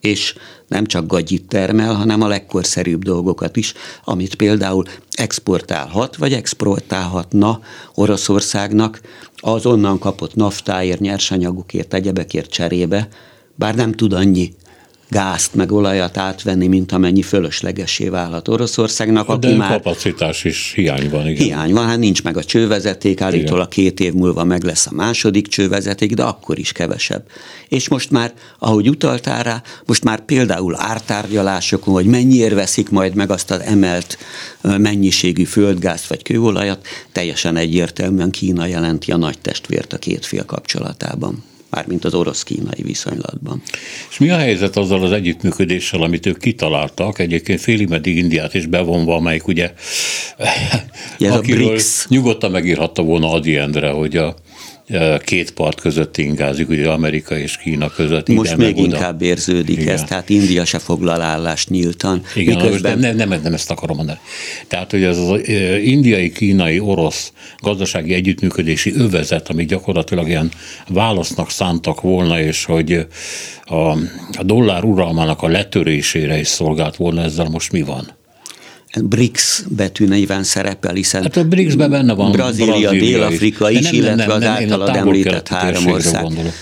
[0.00, 0.34] És
[0.68, 3.72] nem csak gagyit termel, hanem a legkorszerűbb dolgokat is,
[4.04, 7.60] amit például exportálhat, vagy exportálhatna
[7.94, 9.00] Oroszországnak
[9.36, 13.08] az onnan kapott naftáért, nyersanyagokért, egyebekért cserébe,
[13.54, 14.54] bár nem tud annyi
[15.14, 19.28] gázt meg olajat átvenni, mint amennyi fölöslegesé válhat Oroszországnak.
[19.28, 21.28] Aki De már kapacitás is hiány van.
[21.28, 21.44] Igen.
[21.44, 25.46] Hiány van, hát nincs meg a csővezeték, állítólag két év múlva meg lesz a második
[25.46, 27.22] csővezeték, de akkor is kevesebb.
[27.68, 33.30] És most már, ahogy utaltál rá, most már például ártárgyalásokon, hogy mennyiért veszik majd meg
[33.30, 34.18] azt az emelt
[34.60, 41.44] mennyiségű földgázt vagy kőolajat, teljesen egyértelműen Kína jelenti a nagy testvért a két fél kapcsolatában
[41.74, 43.62] mármint az orosz-kínai viszonylatban.
[44.10, 48.66] És mi a helyzet azzal az együttműködéssel, amit ők kitaláltak, egyébként félig meddig Indiát is
[48.66, 49.72] bevonva, amelyik ugye,
[51.18, 54.34] Ez akiről nyugodtan megírhatta volna Adi Endre, hogy a
[55.18, 58.28] két part között ingázik, ugye Amerika és Kína között.
[58.28, 58.84] Most még oda.
[58.84, 59.94] inkább érződik Igen.
[59.94, 62.22] ez, tehát India se foglal állást nyíltan.
[62.34, 62.98] Igen, miközben...
[62.98, 64.18] nem, nem, nem ezt akarom mondani.
[64.68, 65.48] Tehát, hogy ez az
[65.82, 70.50] indiai, kínai, orosz gazdasági együttműködési övezet, ami gyakorlatilag ilyen
[70.88, 73.06] válasznak szántak volna, és hogy
[73.64, 73.90] a,
[74.32, 78.22] a dollár uralmának a letörésére is szolgált volna, ezzel most mi van?
[79.02, 84.38] BRICS betűneiben szerepel, hiszen hát a BRICS-ben benne van Brazília, Dél-Afrika is, nem, illetve nem,
[84.38, 86.22] nem, az általad említett három ország.
[86.22, 86.52] Gondolok.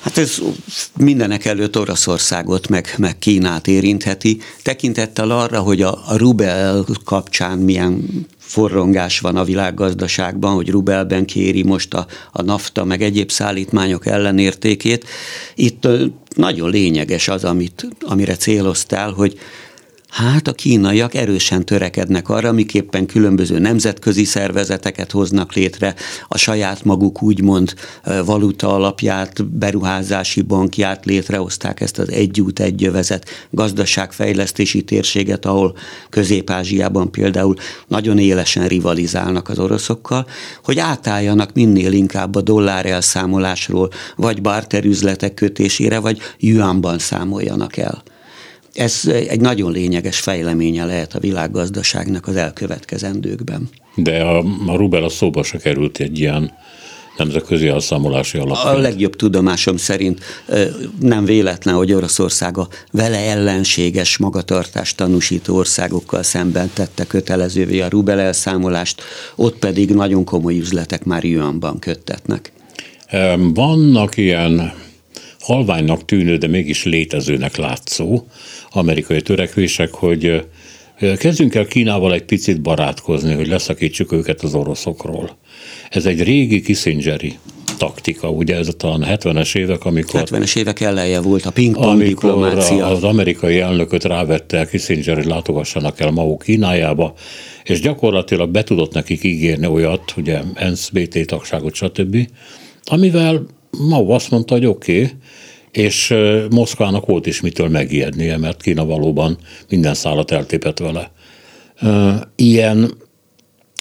[0.00, 0.38] Hát ez
[0.96, 8.26] mindenek előtt Oroszországot meg, meg Kínát érintheti, tekintettel arra, hogy a, a Rubel kapcsán milyen
[8.38, 15.06] forrongás van a világgazdaságban, hogy rubelben kéri most a, a nafta, meg egyéb szállítmányok ellenértékét.
[15.54, 15.88] Itt
[16.36, 19.38] nagyon lényeges az, amit, amire céloztál, hogy
[20.08, 25.94] Hát a kínaiak erősen törekednek arra, miképpen különböző nemzetközi szervezeteket hoznak létre,
[26.28, 27.74] a saját maguk úgymond
[28.24, 32.62] valuta alapját, beruházási bankját létrehozták ezt az egy út,
[33.50, 35.76] gazdaságfejlesztési térséget, ahol
[36.08, 37.54] Közép-Ázsiában például
[37.86, 40.26] nagyon élesen rivalizálnak az oroszokkal,
[40.64, 48.02] hogy átálljanak minél inkább a dollár elszámolásról, vagy barterüzletek kötésére, vagy yuanban számoljanak el.
[48.78, 53.68] Ez egy nagyon lényeges fejleménye lehet a világgazdaságnak az elkövetkezendőkben.
[53.94, 56.52] De a, a rubel a szóba se került egy ilyen
[57.16, 58.76] nemzetközi elszámolási alapként.
[58.76, 60.20] A legjobb tudomásom szerint
[61.00, 68.20] nem véletlen, hogy Oroszország a vele ellenséges magatartást tanúsító országokkal szemben tette kötelezővé a rubel
[68.20, 69.02] elszámolást,
[69.36, 72.52] ott pedig nagyon komoly üzletek már yuanban köttetnek.
[73.54, 74.72] Vannak ilyen
[75.48, 78.26] halványnak tűnő, de mégis létezőnek látszó
[78.70, 80.44] amerikai törekvések, hogy
[81.18, 85.36] kezdjünk el Kínával egy picit barátkozni, hogy leszakítsuk őket az oroszokról.
[85.90, 87.38] Ez egy régi Kissingeri
[87.78, 90.22] taktika, ugye ez talán 70-es évek, amikor...
[90.24, 92.86] 70-es évek eleje volt a pingpong diplomácia.
[92.86, 97.14] az amerikai elnököt rávette Kissinger, hogy látogassanak el Mao Kínájába,
[97.64, 102.28] és gyakorlatilag be tudott nekik ígérni olyat, ugye ENSZ, BT tagságot, stb.,
[102.84, 105.10] amivel Mao azt mondta, hogy oké, okay,
[105.70, 106.14] és
[106.50, 111.10] Moszkvának volt is mitől megijednie, mert Kína valóban minden szállat eltépett vele.
[112.36, 112.92] Ilyen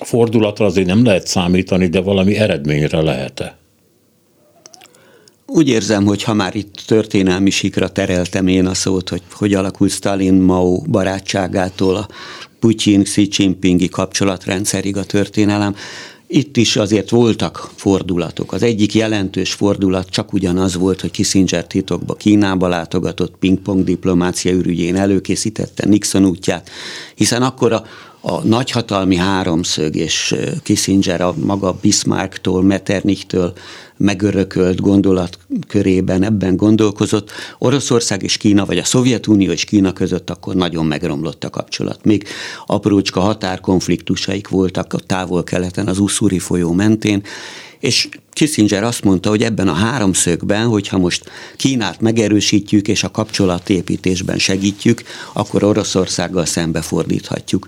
[0.06, 3.58] fordulatra azért nem lehet számítani, de valami eredményre lehet-e?
[5.46, 9.92] Úgy érzem, hogy ha már itt történelmi sikra tereltem én a szót, hogy hogy alakult
[9.92, 12.08] Stalin-Mao barátságától a
[12.60, 15.76] Putyin-Xi Jinpingi kapcsolatrendszerig a történelem,
[16.28, 18.54] itt is azért voltak fordulatok.
[18.54, 24.96] Az egyik jelentős fordulat csak ugyanaz volt, hogy Kissinger titokba Kínába látogatott, pingpong diplomácia ürügyén
[24.96, 26.70] előkészítette Nixon útját,
[27.16, 27.84] hiszen akkor a,
[28.22, 33.54] a nagyhatalmi háromszög és Kissinger a maga Bismarcktól, Metternichtől
[33.98, 37.32] megörökölt gondolat körében ebben gondolkozott.
[37.58, 42.04] Oroszország és Kína, vagy a Szovjetunió és Kína között akkor nagyon megromlott a kapcsolat.
[42.04, 42.28] Még
[42.66, 47.24] aprócska határkonfliktusaik voltak a távol-keleten, az Uszuri folyó mentén,
[47.80, 54.38] és Kissinger azt mondta, hogy ebben a háromszögben, hogyha most Kínát megerősítjük és a kapcsolatépítésben
[54.38, 57.68] segítjük, akkor Oroszországgal szembefordíthatjuk.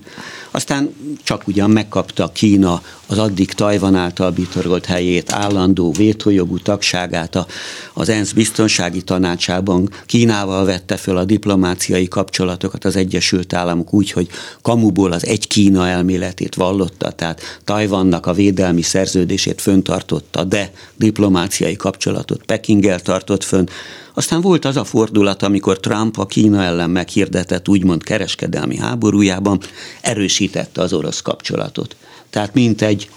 [0.50, 7.46] Aztán csak ugyan megkapta Kína az addig Tajvan által bitorolt helyét, állandó vétójogú tagságát
[7.92, 14.28] az ENSZ biztonsági tanácsában Kínával vette föl a diplomáciai kapcsolatokat az Egyesült Államok úgy, hogy
[14.62, 20.59] kamuból az egy Kína elméletét vallotta, tehát Tajvannak a védelmi szerződését föntartotta, de
[20.96, 23.66] diplomáciai kapcsolatot Pekinggel tartott fönn.
[24.14, 29.60] Aztán volt az a fordulat, amikor Trump a Kína ellen meghirdetett úgymond kereskedelmi háborújában
[30.00, 31.96] erősítette az orosz kapcsolatot.
[32.30, 33.10] Tehát mint egy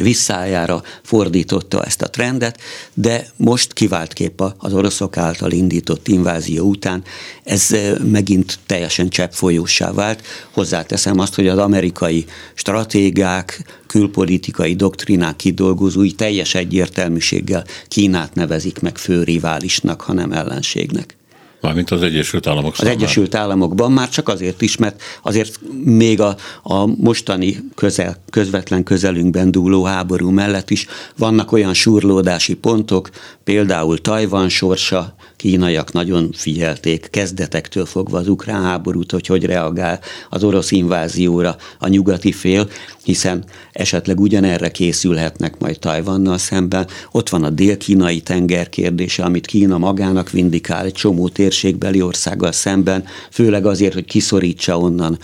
[0.00, 2.60] visszájára fordította ezt a trendet,
[2.94, 7.02] de most kivált kép az oroszok által indított invázió után,
[7.44, 10.22] ez megint teljesen cseppfolyósá vált.
[10.50, 19.22] Hozzáteszem azt, hogy az amerikai stratégák, külpolitikai doktrinák kidolgozói teljes egyértelműséggel Kínát nevezik meg fő
[19.22, 21.19] riválisnak, hanem ellenségnek.
[21.60, 22.96] Mármint az Egyesült Államok Az számára.
[22.96, 29.50] Egyesült Államokban már csak azért is, mert azért még a, a mostani közel, közvetlen közelünkben
[29.50, 33.10] dúló háború mellett is vannak olyan surlódási pontok,
[33.44, 40.00] például Tajvan sorsa, kínaiak nagyon figyelték kezdetektől fogva az ukrán háborút, hogy hogy reagál
[40.30, 42.68] az orosz invázióra a nyugati fél,
[43.04, 46.86] hiszen esetleg ugyanerre készülhetnek majd Tajvannal szemben.
[47.10, 53.04] Ott van a dél-kínai tenger kérdése, amit Kína magának vindikál egy csomó térségbeli országgal szemben,
[53.30, 55.18] főleg azért, hogy kiszorítsa onnan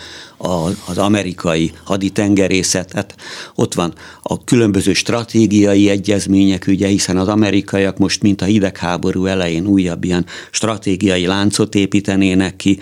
[0.86, 3.14] az amerikai haditengerészetet.
[3.54, 9.66] Ott van a különböző stratégiai egyezmények ügye, hiszen az amerikaiak most, mint a hidegháború elején
[9.66, 12.78] újabb ilyen stratégiai láncot építenének ki,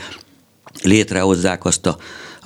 [0.83, 1.97] létrehozzák azt a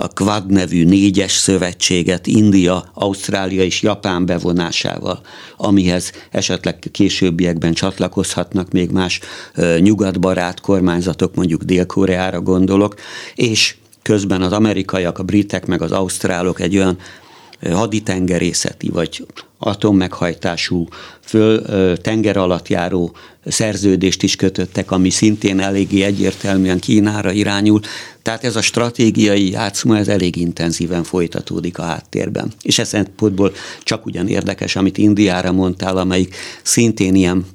[0.01, 5.21] a Quad nevű négyes szövetséget India, Ausztrália és Japán bevonásával,
[5.57, 9.21] amihez esetleg későbbiekben csatlakozhatnak még más
[9.79, 12.95] nyugatbarát kormányzatok, mondjuk Dél-Koreára gondolok,
[13.35, 16.99] és közben az amerikaiak, a britek meg az ausztrálok egy olyan
[17.73, 19.27] haditengerészeti vagy
[19.59, 20.89] atommeghajtású
[21.21, 21.63] föl
[21.97, 27.81] tenger alatt járó szerződést is kötöttek, ami szintén eléggé egyértelműen Kínára irányul.
[28.23, 32.53] Tehát ez a stratégiai játszma, ez elég intenzíven folytatódik a háttérben.
[32.63, 37.47] És ez szempontból csak ugyan érdekes, amit Indiára mondtál, amelyik szintén ilyen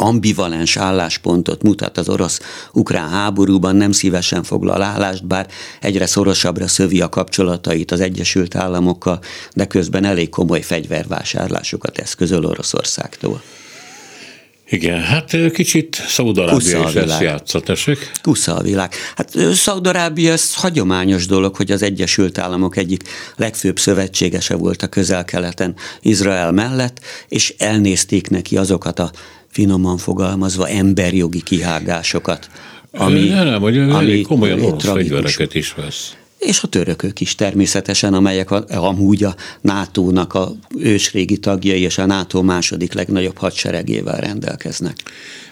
[0.00, 5.46] ambivalens álláspontot mutat az orosz-ukrán háborúban, nem szívesen foglal állást, bár
[5.80, 9.20] egyre szorosabbra szövi a kapcsolatait az Egyesült Államokkal,
[9.54, 13.42] de közben elég komoly fegyvervásárlásokat eszközöl Oroszországtól.
[14.70, 18.10] Igen, hát kicsit Szaudarábia is ezt játszott, tessék?
[18.22, 18.92] Kusza a világ.
[19.16, 23.02] Hát Szaudarábia ez hagyományos dolog, hogy az Egyesült Államok egyik
[23.36, 29.10] legfőbb szövetségese volt a közel-keleten Izrael mellett, és elnézték neki azokat a
[29.50, 32.50] finoman fogalmazva emberjogi kihágásokat.
[32.92, 36.16] Ami, nem, nem, hogy ami komolyan orosz fegyvereket is vesz.
[36.38, 42.42] És a törökök is természetesen, amelyek amúgy a NATO-nak a ősrégi tagjai és a NATO
[42.42, 44.96] második legnagyobb hadseregével rendelkeznek.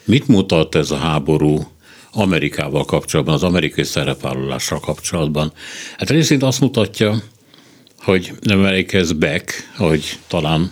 [0.05, 1.67] Mit mutat ez a háború
[2.13, 5.53] Amerikával kapcsolatban, az amerikai szerepvállalással kapcsolatban?
[5.99, 7.23] Hát részint azt mutatja,
[7.99, 10.71] hogy nem emlékez back, hogy talán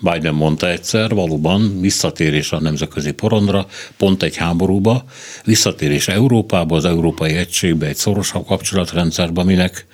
[0.00, 3.66] Biden mondta egyszer, valóban visszatérés a nemzetközi porondra,
[3.96, 5.04] pont egy háborúba,
[5.44, 9.86] visszatérés Európába, az Európai Egységbe, egy szorosabb kapcsolatrendszerbe, aminek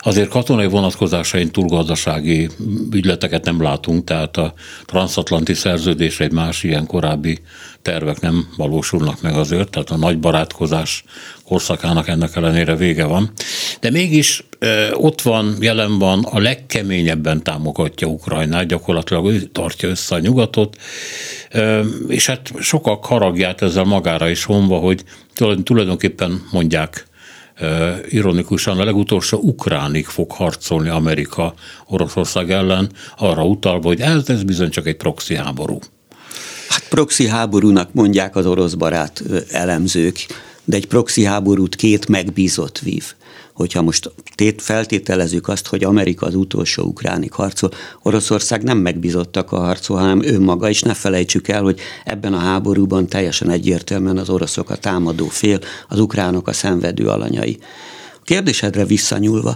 [0.00, 1.86] Azért katonai vonatkozásain túl
[2.92, 4.52] ügyleteket nem látunk, tehát a
[4.84, 7.38] transatlanti szerződés egy más ilyen korábbi
[7.82, 11.04] tervek nem valósulnak meg azért, tehát a nagy barátkozás
[11.44, 13.30] korszakának ennek ellenére vége van.
[13.80, 14.44] De mégis
[14.92, 20.76] ott van, jelen van, a legkeményebben támogatja Ukrajnát, gyakorlatilag ő tartja össze a nyugatot,
[22.08, 25.02] és hát sokak haragját ezzel magára is honva, hogy
[25.62, 27.07] tulajdonképpen mondják
[28.08, 31.54] ironikusan a legutolsó ukránig fog harcolni Amerika
[31.86, 35.78] Oroszország ellen, arra utalva, hogy ez, ez bizony csak egy proxy háború.
[36.68, 40.26] Hát proxy háborúnak mondják az orosz barát elemzők,
[40.64, 43.04] de egy proxy háborút két megbízott vív
[43.58, 47.70] hogyha most tét, feltételezzük azt, hogy Amerika az utolsó ukránik harcol,
[48.02, 52.38] Oroszország nem megbizottak a harcol, hanem ő maga, és ne felejtsük el, hogy ebben a
[52.38, 57.58] háborúban teljesen egyértelműen az oroszok a támadó fél, az ukránok a szenvedő alanyai.
[58.14, 59.54] A kérdésedre visszanyúlva,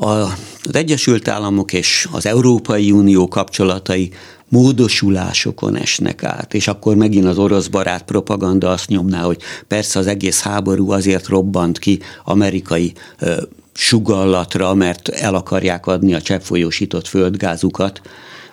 [0.00, 4.10] az Egyesült Államok és az Európai Unió kapcsolatai
[4.48, 10.06] módosulásokon esnek át, és akkor megint az orosz barát propaganda azt nyomná, hogy persze az
[10.06, 18.00] egész háború azért robbant ki amerikai ö, sugallatra, mert el akarják adni a cseppfolyósított földgázukat,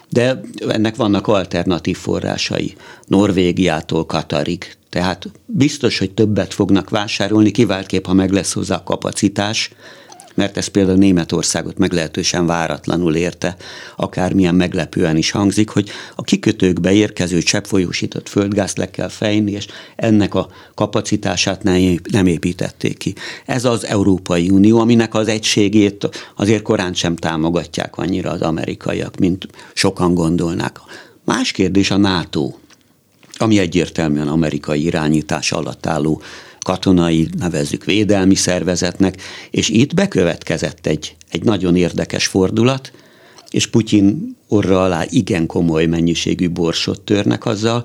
[0.09, 2.75] de ennek vannak alternatív forrásai,
[3.07, 4.75] Norvégiától Katarig.
[4.89, 9.71] Tehát biztos, hogy többet fognak vásárolni, kiváltképp, ha meg lesz hozzá a kapacitás,
[10.35, 13.55] mert ez például Németországot meglehetősen váratlanul érte,
[13.95, 20.35] akármilyen meglepően is hangzik, hogy a kikötőkbe érkező cseppfolyósított földgázt le kell fejni, és ennek
[20.35, 21.63] a kapacitását
[22.11, 23.15] nem építették ki.
[23.45, 29.47] Ez az Európai Unió, aminek az egységét azért korán sem támogatják annyira az amerikaiak, mint
[29.73, 30.79] sokan gondolnák.
[31.23, 32.53] Más kérdés a NATO,
[33.37, 36.21] ami egyértelműen amerikai irányítás alatt álló
[36.65, 42.91] katonai, nevezzük védelmi szervezetnek, és itt bekövetkezett egy, egy nagyon érdekes fordulat,
[43.49, 47.83] és Putyin orra alá igen komoly mennyiségű borsot törnek azzal,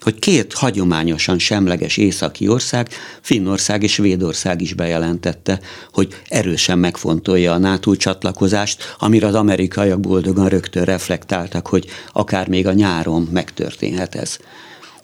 [0.00, 2.88] hogy két hagyományosan semleges északi ország,
[3.20, 5.60] Finnország és Svédország is bejelentette,
[5.92, 12.66] hogy erősen megfontolja a NATO csatlakozást, amire az amerikaiak boldogan rögtön reflektáltak, hogy akár még
[12.66, 14.38] a nyáron megtörténhet ez.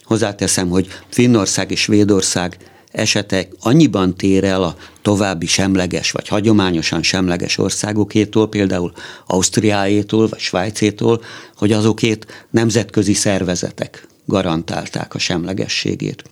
[0.03, 2.57] Hozzáteszem, hogy Finnország és Svédország
[2.91, 8.91] esetek annyiban tér el a további semleges vagy hagyományosan semleges országokétól, például
[9.27, 11.21] Ausztriáétól vagy Svájcétól,
[11.55, 16.23] hogy azokét nemzetközi szervezetek garantálták a semlegességét.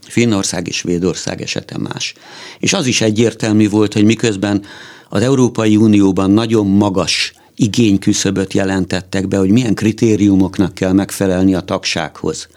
[0.00, 2.14] Finnország és Svédország esete más.
[2.58, 4.64] És az is egyértelmű volt, hogy miközben
[5.08, 12.48] az Európai Unióban nagyon magas igényküszöböt jelentettek be, hogy milyen kritériumoknak kell megfelelni a tagsághoz.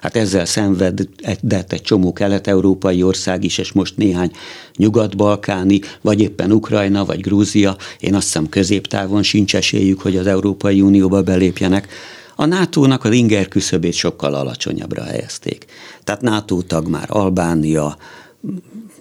[0.00, 4.30] Hát ezzel szenvedett egy csomó kelet-európai ország is, és most néhány
[4.76, 7.76] nyugat-balkáni, vagy éppen Ukrajna, vagy Grúzia.
[8.00, 11.88] Én azt hiszem középtávon sincs esélyük, hogy az Európai Unióba belépjenek.
[12.36, 15.64] A NATO-nak az inger küszöbét sokkal alacsonyabbra helyezték.
[16.04, 17.96] Tehát NATO tag már Albánia,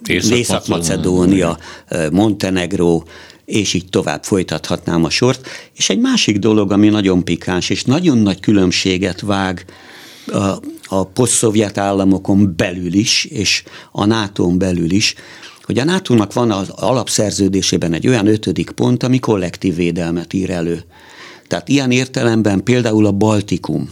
[0.05, 1.57] Észak-Macedónia,
[2.11, 3.03] Montenegro,
[3.45, 5.47] és így tovább folytathatnám a sort.
[5.73, 9.65] És egy másik dolog, ami nagyon pikáns, és nagyon nagy különbséget vág
[10.27, 15.15] a, a posztszovjet államokon belül is, és a NATO-n belül is,
[15.63, 20.83] hogy a NATO-nak van az alapszerződésében egy olyan ötödik pont, ami kollektív védelmet ír elő.
[21.47, 23.89] Tehát ilyen értelemben például a Baltikum,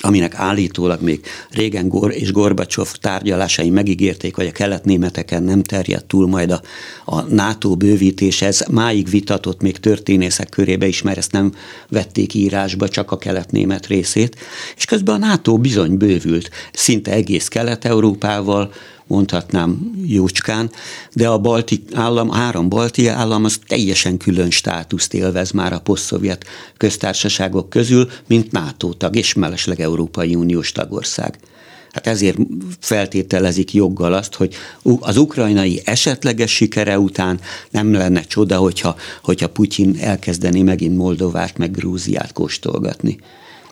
[0.00, 1.20] aminek állítólag még
[1.50, 6.60] régen Gor és Gorbacsov tárgyalásai megígérték, hogy a kelet-németeken nem terjed túl majd a,
[7.04, 11.54] a NATO bővítés, ez máig vitatott még történészek körébe is, mert ezt nem
[11.88, 14.36] vették írásba, csak a kelet-német részét,
[14.76, 18.72] és közben a NATO bizony bővült, szinte egész Kelet-Európával,
[19.06, 20.70] mondhatnám jócskán,
[21.12, 26.44] de a balti állam, három balti állam az teljesen külön státuszt élvez már a posztszovjet
[26.76, 31.38] köztársaságok közül, mint NATO tag és mellesleg Európai Uniós tagország.
[31.92, 32.36] Hát ezért
[32.80, 34.54] feltételezik joggal azt, hogy
[35.00, 37.40] az ukrajnai esetleges sikere után
[37.70, 43.18] nem lenne csoda, hogyha, hogyha Putyin elkezdeni megint Moldovát meg Grúziát kóstolgatni.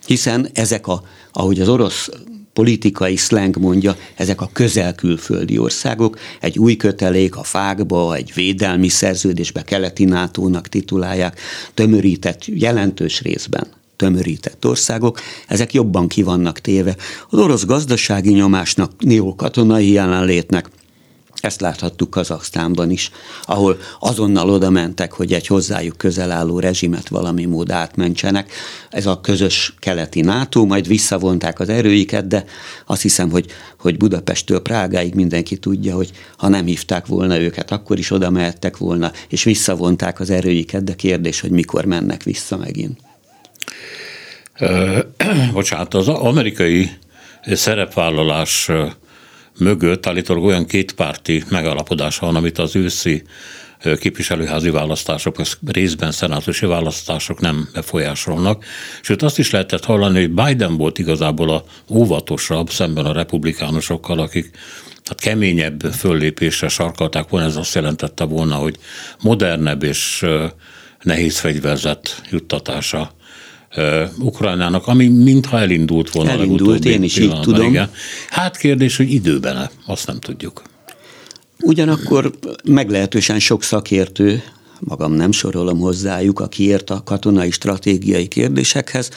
[0.07, 1.03] Hiszen ezek a,
[1.33, 2.09] ahogy az orosz
[2.53, 9.63] politikai slang mondja, ezek a közel-külföldi országok, egy új kötelék a fákba, egy védelmi szerződésbe
[9.63, 11.41] keleti nato titulálják,
[11.75, 16.97] tömörített jelentős részben tömörített országok, ezek jobban kivannak téve.
[17.31, 20.69] Az orosz gazdasági nyomásnak, neokatonai jelenlétnek,
[21.41, 23.11] ezt láthattuk Kazaksztánban is,
[23.43, 28.53] ahol azonnal oda mentek, hogy egy hozzájuk közel álló rezsimet valami mód átmentsenek.
[28.91, 32.45] Ez a közös keleti NATO, majd visszavonták az erőiket, de
[32.87, 33.47] azt hiszem, hogy,
[33.79, 38.77] hogy Budapesttől Prágáig mindenki tudja, hogy ha nem hívták volna őket, akkor is oda mehettek
[38.77, 42.99] volna, és visszavonták az erőiket, de kérdés, hogy mikor mennek vissza megint.
[45.53, 46.91] Bocsánat, az amerikai
[47.45, 48.71] szerepvállalás
[49.61, 53.23] mögött állítólag olyan kétpárti megállapodás van, amit az őszi
[54.01, 58.65] képviselőházi választások, részben szenátusi választások nem befolyásolnak.
[59.03, 64.51] Sőt, azt is lehetett hallani, hogy Biden volt igazából a óvatosabb szemben a republikánusokkal, akik
[65.05, 68.77] hát keményebb föllépésre sarkalták volna, ez azt jelentette volna, hogy
[69.23, 70.27] modernebb és
[71.03, 73.15] nehéz fegyverzet juttatása
[74.19, 76.31] Ukrajnának, ami mintha elindult volna.
[76.31, 77.69] Elindult, én is így tudom.
[77.69, 77.91] Igen.
[78.29, 80.63] Hát kérdés, hogy időben azt nem tudjuk.
[81.61, 82.33] Ugyanakkor
[82.65, 84.43] meglehetősen sok szakértő,
[84.81, 89.11] magam nem sorolom hozzájuk, aki ért a katonai stratégiai kérdésekhez,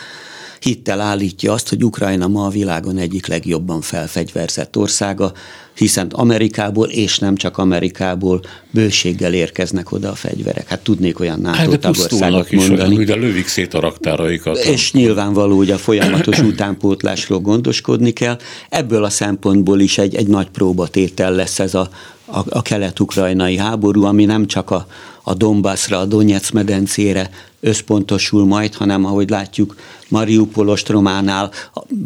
[0.64, 5.32] hittel állítja azt, hogy Ukrajna ma a világon egyik legjobban felfegyverzett országa,
[5.76, 8.41] hiszen Amerikából, és nem csak Amerikából
[8.72, 10.68] bőséggel érkeznek oda a fegyverek.
[10.68, 12.97] Hát tudnék olyan NATO hát tagországot mondani.
[12.97, 14.57] Ugye lövik szét a raktáraikat.
[14.57, 18.38] És nyilvánvaló, hogy a folyamatos utánpótlásról gondoskodni kell.
[18.70, 21.89] Ebből a szempontból is egy, egy nagy próbatétel lesz ez a,
[22.26, 24.88] a, a kelet-ukrajnai háború, ami nem csak a,
[25.24, 27.30] a Donbassra, a Donetsz medencére
[27.64, 29.76] összpontosul majd, hanem ahogy látjuk
[30.07, 31.51] Mariupol ostrománál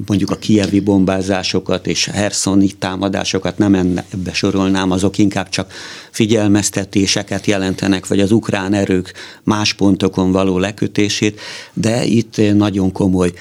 [0.05, 5.71] mondjuk a kievi bombázásokat és herszoni támadásokat nem ebbe sorolnám, azok inkább csak
[6.11, 11.39] figyelmeztetéseket jelentenek, vagy az ukrán erők más pontokon való lekötését,
[11.73, 13.33] de itt nagyon komoly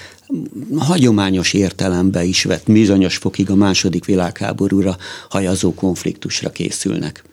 [0.78, 4.96] hagyományos értelemben is vett bizonyos fokig a második világháborúra
[5.28, 7.24] hajazó konfliktusra készülnek.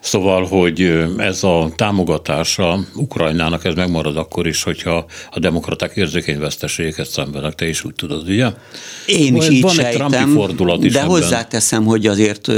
[0.00, 0.80] Szóval, hogy
[1.16, 7.54] ez a támogatása Ukrajnának ez megmarad akkor is, hogyha a demokraták érzékeny veszteségeket szenvednek.
[7.54, 8.50] Te is úgy tudod, ugye?
[9.06, 11.10] Én is így van sejtem, egy fordulat is de ebben.
[11.10, 12.48] hozzáteszem, hogy azért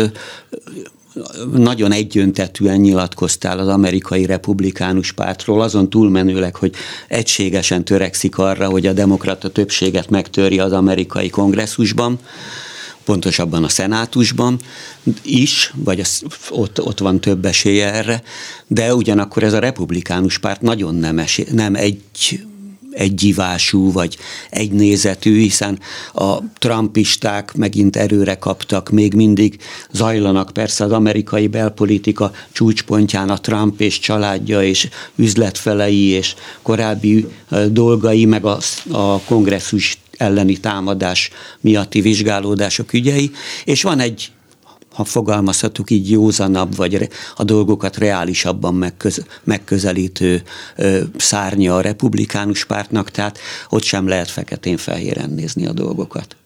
[1.53, 6.75] nagyon egyöntetűen nyilatkoztál az amerikai republikánus pártról, azon túlmenőleg, hogy
[7.09, 12.19] egységesen törekszik arra, hogy a demokrata többséget megtörje az amerikai kongresszusban,
[13.05, 14.59] pontosabban a szenátusban
[15.23, 18.23] is, vagy az, ott, ott van több esélye erre,
[18.67, 22.01] de ugyanakkor ez a republikánus párt nagyon nem, esély, nem egy
[22.99, 24.17] egyivású vagy
[24.51, 25.79] egynézetű, hiszen
[26.15, 29.59] a trumpisták megint erőre kaptak, még mindig
[29.93, 30.51] zajlanak.
[30.53, 37.27] Persze az amerikai belpolitika csúcspontján a Trump és családja és üzletfelei és korábbi
[37.71, 38.59] dolgai, meg a,
[38.91, 41.31] a kongresszus elleni támadás
[41.61, 43.31] miatti vizsgálódások ügyei,
[43.65, 44.31] és van egy
[44.99, 50.43] ha fogalmazhatok így józanabb, vagy a dolgokat reálisabban megköz, megközelítő
[51.17, 53.39] szárnya a republikánus pártnak, tehát
[53.69, 56.37] ott sem lehet feketén-fehéren nézni a dolgokat.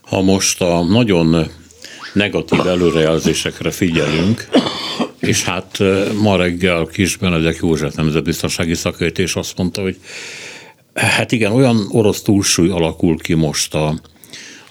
[0.00, 1.46] Ha most a nagyon
[2.12, 4.48] negatív előrejelzésekre figyelünk,
[5.18, 5.78] és hát
[6.22, 9.96] ma reggel Kis Benedek József nemzetbiztonsági szakértés azt mondta, hogy
[10.94, 14.00] hát igen, olyan orosz túlsúly alakul ki most a,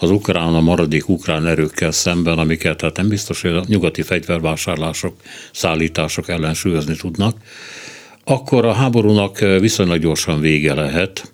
[0.01, 5.15] az ukrán, a maradék ukrán erőkkel szemben, amiket tehát nem biztos, hogy a nyugati fegyvervásárlások,
[5.51, 7.37] szállítások ellensúlyozni tudnak,
[8.23, 11.33] akkor a háborúnak viszonylag gyorsan vége lehet,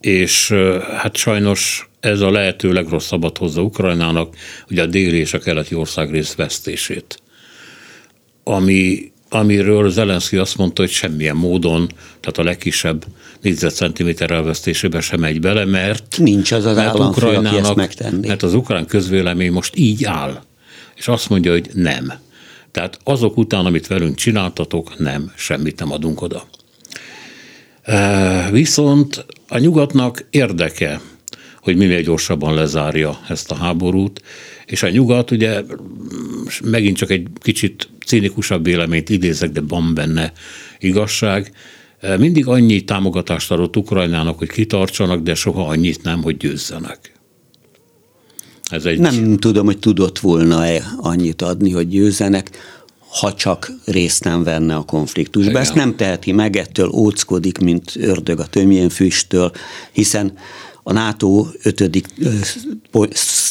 [0.00, 0.54] és
[0.96, 4.36] hát sajnos ez a lehető legrosszabbat hozza Ukrajnának,
[4.70, 7.22] ugye a déli és a keleti országrész vesztését.
[8.44, 11.88] Ami, amiről Zelenszky azt mondta, hogy semmilyen módon,
[12.20, 13.04] tehát a legkisebb
[13.40, 18.26] négyzetcentiméter elvesztésébe sem megy bele, mert, Nincs az az mert államfő, aki ezt Ukrajnának, megtenni.
[18.26, 20.42] mert az ukrán közvélemény most így áll,
[20.96, 22.12] és azt mondja, hogy nem.
[22.70, 26.46] Tehát azok után, amit velünk csináltatok, nem, semmit nem adunk oda.
[28.50, 31.00] Viszont a nyugatnak érdeke,
[31.60, 34.22] hogy minél gyorsabban lezárja ezt a háborút,
[34.66, 35.62] és a nyugat ugye
[36.64, 40.32] megint csak egy kicsit cínikusabb véleményt idézek, de van benne
[40.78, 41.52] igazság,
[42.00, 47.12] e, mindig annyi támogatást adott Ukrajnának, hogy kitartsanak, de soha annyit nem, hogy győzzenek.
[48.70, 48.98] Ez egy...
[48.98, 52.50] Nem tudom, hogy tudott volna-e annyit adni, hogy győzzenek,
[53.20, 55.50] ha csak részt nem venne a konfliktusba.
[55.50, 55.62] Igen.
[55.62, 59.52] Ezt nem teheti meg, ettől óckodik, mint ördög a tömjén füsttől,
[59.92, 60.32] hiszen
[60.88, 62.06] a NATO ötödik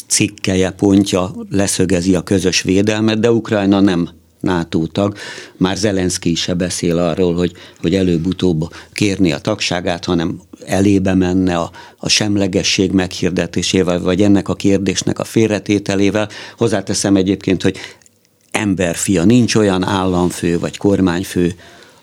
[0.06, 4.08] cikkeje, pontja leszögezi a közös védelmet, de Ukrajna nem
[4.40, 5.16] NATO tag.
[5.56, 11.70] Már Zelenszky se beszél arról, hogy, hogy előbb-utóbb kérni a tagságát, hanem elébe menne a,
[11.96, 16.28] a semlegesség meghirdetésével, vagy ennek a kérdésnek a félretételével.
[16.56, 17.76] Hozzáteszem egyébként, hogy
[18.50, 21.54] emberfia, nincs olyan államfő vagy kormányfő,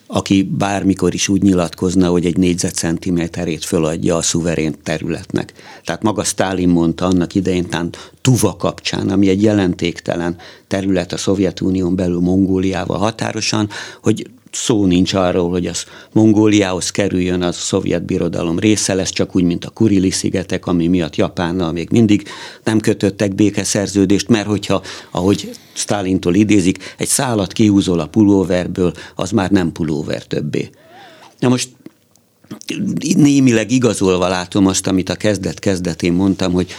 [0.07, 5.53] aki bármikor is úgy nyilatkozna, hogy egy négyzetcentiméterét föladja a szuverén területnek.
[5.83, 7.89] Tehát maga Stálin mondta annak idején, tán
[8.21, 10.37] Tuva kapcsán, ami egy jelentéktelen
[10.67, 13.69] terület a Szovjetunión belül Mongóliával határosan,
[14.01, 19.35] hogy szó nincs arról, hogy az Mongóliához kerüljön, az a szovjet birodalom része lesz, csak
[19.35, 22.27] úgy, mint a Kurili szigetek, ami miatt Japánnal még mindig
[22.63, 24.81] nem kötöttek békeszerződést, mert hogyha,
[25.11, 30.69] ahogy Stálintól idézik, egy szálat kihúzol a pulóverből, az már nem pulóver többé.
[31.39, 31.69] Na most
[33.15, 36.71] némileg igazolva látom azt, amit a kezdet-kezdetén mondtam, hogy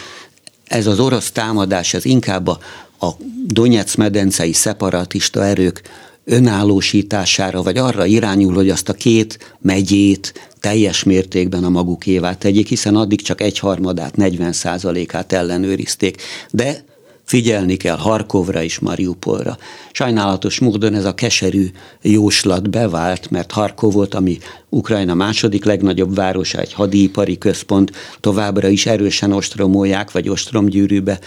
[0.64, 2.58] ez az orosz támadás, ez inkább a,
[3.00, 3.08] a
[3.46, 5.82] Donetsz medencei szeparatista erők
[6.24, 12.96] önállósítására, vagy arra irányul, hogy azt a két megyét teljes mértékben a magukévá tegyék, hiszen
[12.96, 16.22] addig csak egyharmadát, 40 százalékát ellenőrizték.
[16.50, 16.84] De
[17.24, 19.58] figyelni kell Harkovra és Mariupolra.
[19.92, 21.66] Sajnálatos módon ez a keserű
[22.02, 28.86] jóslat bevált, mert Harkov volt, ami Ukrajna második legnagyobb városa, egy hadipari központ, továbbra is
[28.86, 31.18] erősen ostromolják, vagy ostromgyűrűbe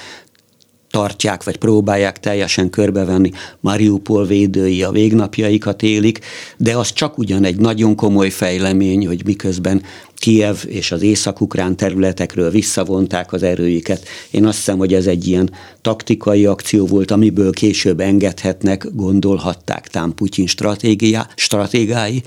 [0.92, 3.32] tartják, vagy próbálják teljesen körbevenni.
[3.60, 6.20] Mariupol védői a végnapjaikat élik,
[6.58, 9.82] de az csak ugyan egy nagyon komoly fejlemény, hogy miközben
[10.18, 14.08] Kiev és az észak-ukrán területekről visszavonták az erőiket.
[14.32, 20.14] Én azt hiszem, hogy ez egy ilyen taktikai akció volt, amiből később engedhetnek, gondolhatták tám
[20.14, 22.24] Putyin stratégia, stratégái,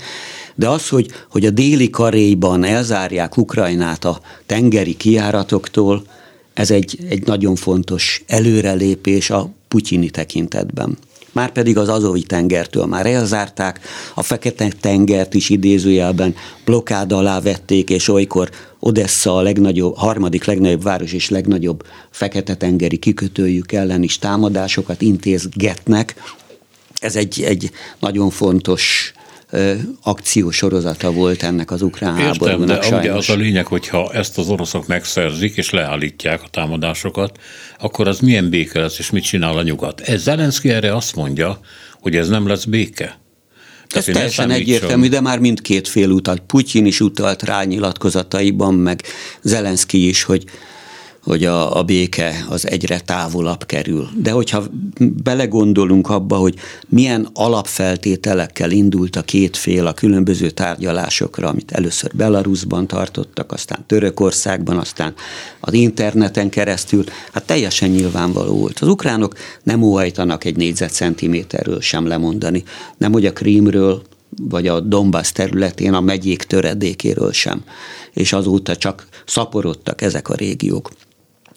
[0.55, 6.03] de az, hogy, hogy a déli karéjban elzárják Ukrajnát a tengeri kiáratoktól,
[6.53, 10.97] ez egy, egy nagyon fontos előrelépés a putyini tekintetben.
[11.31, 13.79] Márpedig az Azovi tengertől már elzárták,
[14.15, 16.35] a Fekete tengert is idézőjelben
[16.65, 18.49] blokkád alá vették, és olykor
[18.79, 26.15] Odessa a legnagyobb, harmadik legnagyobb város és legnagyobb fekete tengeri kikötőjük ellen is támadásokat intézgetnek.
[26.99, 29.13] Ez egy, egy nagyon fontos
[30.03, 32.99] akciósorozata volt ennek az ukrán Értem, háborúnak de sajnos.
[32.99, 37.39] ugye az a lényeg, hogyha ezt az oroszok megszerzik és leállítják a támadásokat,
[37.79, 40.01] akkor az milyen béke lesz, és mit csinál a nyugat?
[40.01, 41.59] Ez Zelenszky erre azt mondja,
[41.99, 43.19] hogy ez nem lesz béke.
[43.89, 46.41] Ez teljesen egyértelmű, de már mindkét fél utalt.
[46.47, 49.03] Putyin is utalt rá nyilatkozataiban, meg
[49.41, 50.43] Zelenszky is, hogy
[51.23, 54.09] hogy a, a béke az egyre távolabb kerül.
[54.15, 54.63] De hogyha
[55.23, 56.55] belegondolunk abba, hogy
[56.89, 64.77] milyen alapfeltételekkel indult a két fél a különböző tárgyalásokra, amit először Belarusban tartottak, aztán Törökországban,
[64.77, 65.13] aztán
[65.59, 68.79] az interneten keresztül, hát teljesen nyilvánvaló volt.
[68.79, 72.63] Az ukránok nem óhajtanak egy négyzetcentiméterről sem lemondani.
[72.97, 74.01] Nem, hogy a Krímről,
[74.41, 77.63] vagy a Donbass területén a megyék töredékéről sem.
[78.13, 80.89] És azóta csak szaporodtak ezek a régiók.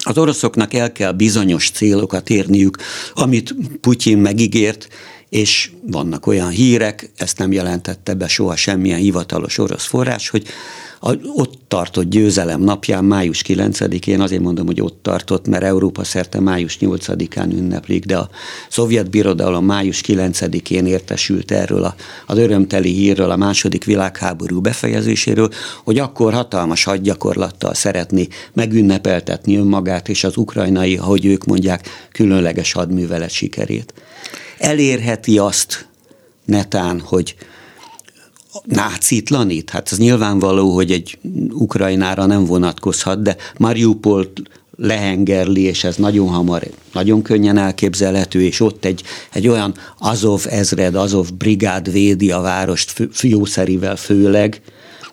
[0.06, 2.76] Az oroszoknak el kell bizonyos célokat érniük,
[3.14, 4.88] amit Putyin megígért,
[5.28, 10.46] és vannak olyan hírek, ezt nem jelentette be soha semmilyen hivatalos orosz forrás, hogy
[11.06, 16.40] a, ott tartott győzelem napján, május 9-én, azért mondom, hogy ott tartott, mert Európa szerte
[16.40, 18.28] május 8-án ünneplik, de a
[18.68, 21.94] szovjet birodalom május 9-én értesült erről a,
[22.26, 25.50] az örömteli hírről, a második világháború befejezéséről,
[25.84, 33.30] hogy akkor hatalmas hadgyakorlattal szeretné megünnepeltetni önmagát és az ukrajnai, ahogy ők mondják, különleges hadművelet
[33.30, 33.94] sikerét.
[34.58, 35.86] Elérheti azt
[36.44, 37.36] netán, hogy
[38.64, 39.70] nácitlanít?
[39.70, 41.18] Hát ez nyilvánvaló, hogy egy
[41.50, 44.32] Ukrajnára nem vonatkozhat, de Mariupol
[44.76, 49.02] lehengerli, és ez nagyon hamar, nagyon könnyen elképzelhető, és ott egy,
[49.32, 54.60] egy olyan Azov ezred, Azov brigád védi a várost fiószerivel főleg,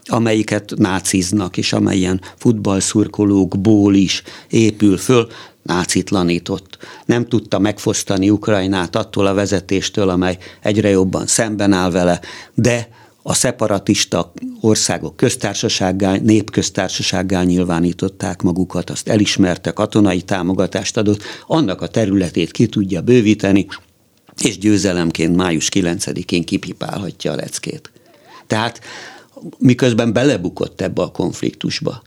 [0.05, 5.27] amelyiket náciznak, és amelyen futballszurkolókból is épül föl,
[5.63, 6.77] nácitlanított.
[7.05, 12.19] Nem tudta megfosztani Ukrajnát attól a vezetéstől, amely egyre jobban szemben áll vele,
[12.53, 12.89] de
[13.23, 22.51] a szeparatista országok köztársasággá, népköztársasággá nyilvánították magukat, azt elismerte, katonai támogatást adott, annak a területét
[22.51, 23.67] ki tudja bővíteni,
[24.43, 27.91] és győzelemként május 9-én kipipálhatja a leckét.
[28.47, 28.81] Tehát
[29.57, 32.01] miközben belebukott ebbe a konfliktusba,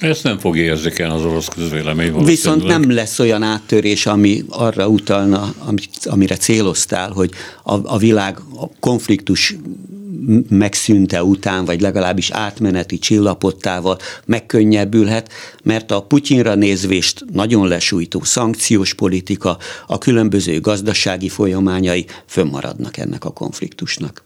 [0.00, 2.24] ezt nem fogja érzékelni az orosz közvélemény.
[2.24, 5.54] Viszont nem lesz olyan áttörés, ami arra utalna,
[6.04, 7.30] amire céloztál, hogy
[7.62, 9.56] a, a világ a konfliktus
[10.48, 19.58] megszűnte után, vagy legalábbis átmeneti csillapottával megkönnyebbülhet, mert a Putyinra nézvést nagyon lesújtó szankciós politika,
[19.86, 24.22] a különböző gazdasági folyamányai fönnmaradnak ennek a konfliktusnak.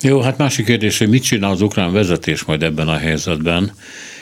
[0.00, 3.72] Jó, hát másik kérdés, hogy mit csinál az ukrán vezetés majd ebben a helyzetben,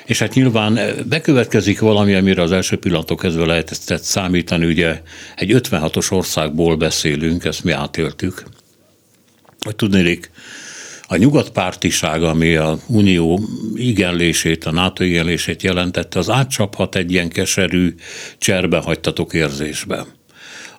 [0.04, 0.78] és hát nyilván
[1.08, 5.02] bekövetkezik valami, amire az első pillanatok kezdve lehetett számítani, ugye
[5.36, 8.44] egy 56-os országból beszélünk, ezt mi átéltük,
[9.70, 10.30] hogy tudnélik,
[11.08, 13.40] a nyugatpártiság, ami a Unió
[13.74, 17.94] igenlését, a NATO igenlését jelentette, az átcsaphat egy ilyen keserű
[18.38, 20.06] cserbe hagytatok érzésbe.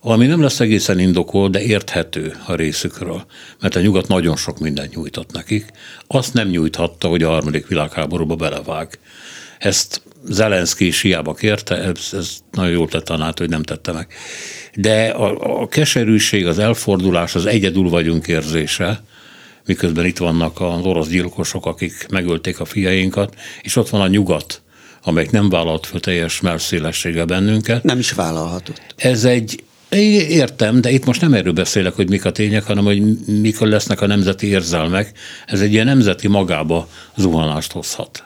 [0.02, 3.26] Ami nem lesz egészen indokol, de érthető a részükről,
[3.60, 5.72] mert a nyugat nagyon sok mindent nyújtott nekik.
[6.08, 9.00] Azt nem nyújthatta, hogy a harmadik világháborúba belevág.
[9.58, 13.92] Ezt Zelenszky is hiába kérte, ez, ez nagyon jól tette a NATO, hogy nem tette
[13.92, 14.08] meg.
[14.76, 19.04] De a, a keserűség, az elfordulás, az egyedül vagyunk érzése,
[19.66, 24.62] miközben itt vannak az orosz gyilkosok, akik megölték a fiainkat, és ott van a nyugat,
[25.04, 27.84] amelyik nem vállalt fel teljes merszélességgel bennünket.
[27.84, 28.82] Nem is vállalhatott.
[28.96, 29.64] Ez egy
[30.30, 34.02] Értem, de itt most nem erről beszélek, hogy mik a tények, hanem hogy mikor lesznek
[34.02, 35.12] a nemzeti érzelmek.
[35.46, 38.24] Ez egy ilyen nemzeti magába zuhanást hozhat.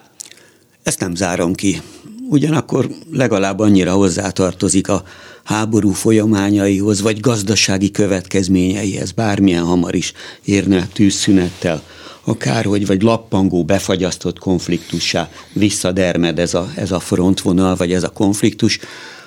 [0.86, 1.82] Ezt nem zárom ki.
[2.30, 5.04] Ugyanakkor legalább annyira hozzátartozik a
[5.44, 10.14] háború folyamányaihoz, vagy gazdasági következményeihez, bármilyen hamar is
[10.44, 11.84] érne tűzszünettel,
[12.24, 18.80] akárhogy, vagy lappangó, befagyasztott konfliktussá visszadermed ez a, ez a frontvonal, vagy ez a konfliktus,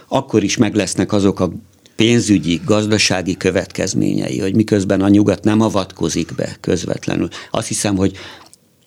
[0.09, 1.51] akkor is meg lesznek azok a
[1.97, 7.29] pénzügyi, gazdasági következményei, hogy miközben a nyugat nem avatkozik be közvetlenül.
[7.51, 8.17] Azt hiszem, hogy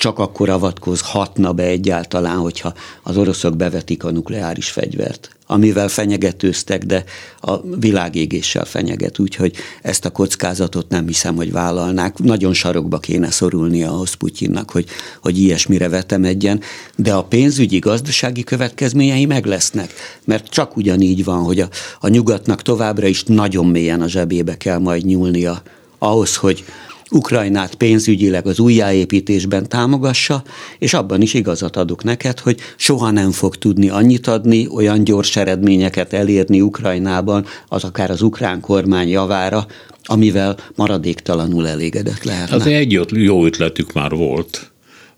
[0.02, 2.74] csak akkor avatkozhatna be egyáltalán, hogyha
[3.04, 7.04] az oroszok bevetik a nukleáris fegyvert, amivel fenyegetőztek, de
[7.41, 12.18] a világégéssel fenyeget, úgyhogy ezt a kockázatot nem hiszem, hogy vállalnák.
[12.18, 14.86] Nagyon sarokba kéne szorulni ahhoz Putyinnak, hogy,
[15.22, 16.62] hogy ilyesmire vetemedjen,
[16.95, 19.93] de a pénzügyi, gazdasági következményei meg lesznek,
[20.24, 24.78] mert csak ugyanígy van, hogy a, a nyugatnak továbbra is nagyon mélyen a zsebébe kell
[24.78, 25.62] majd nyúlnia
[25.97, 26.64] ahhoz, hogy,
[27.12, 30.43] Ukrajnát pénzügyileg az újjáépítésben támogassa,
[30.80, 35.36] és abban is igazat adok neked, hogy soha nem fog tudni annyit adni, olyan gyors
[35.36, 39.66] eredményeket elérni Ukrajnában, az akár az ukrán kormány javára,
[40.03, 42.55] amivel maradéktalanul elégedett lehetne.
[42.55, 44.72] Az egy jó ötletük már volt.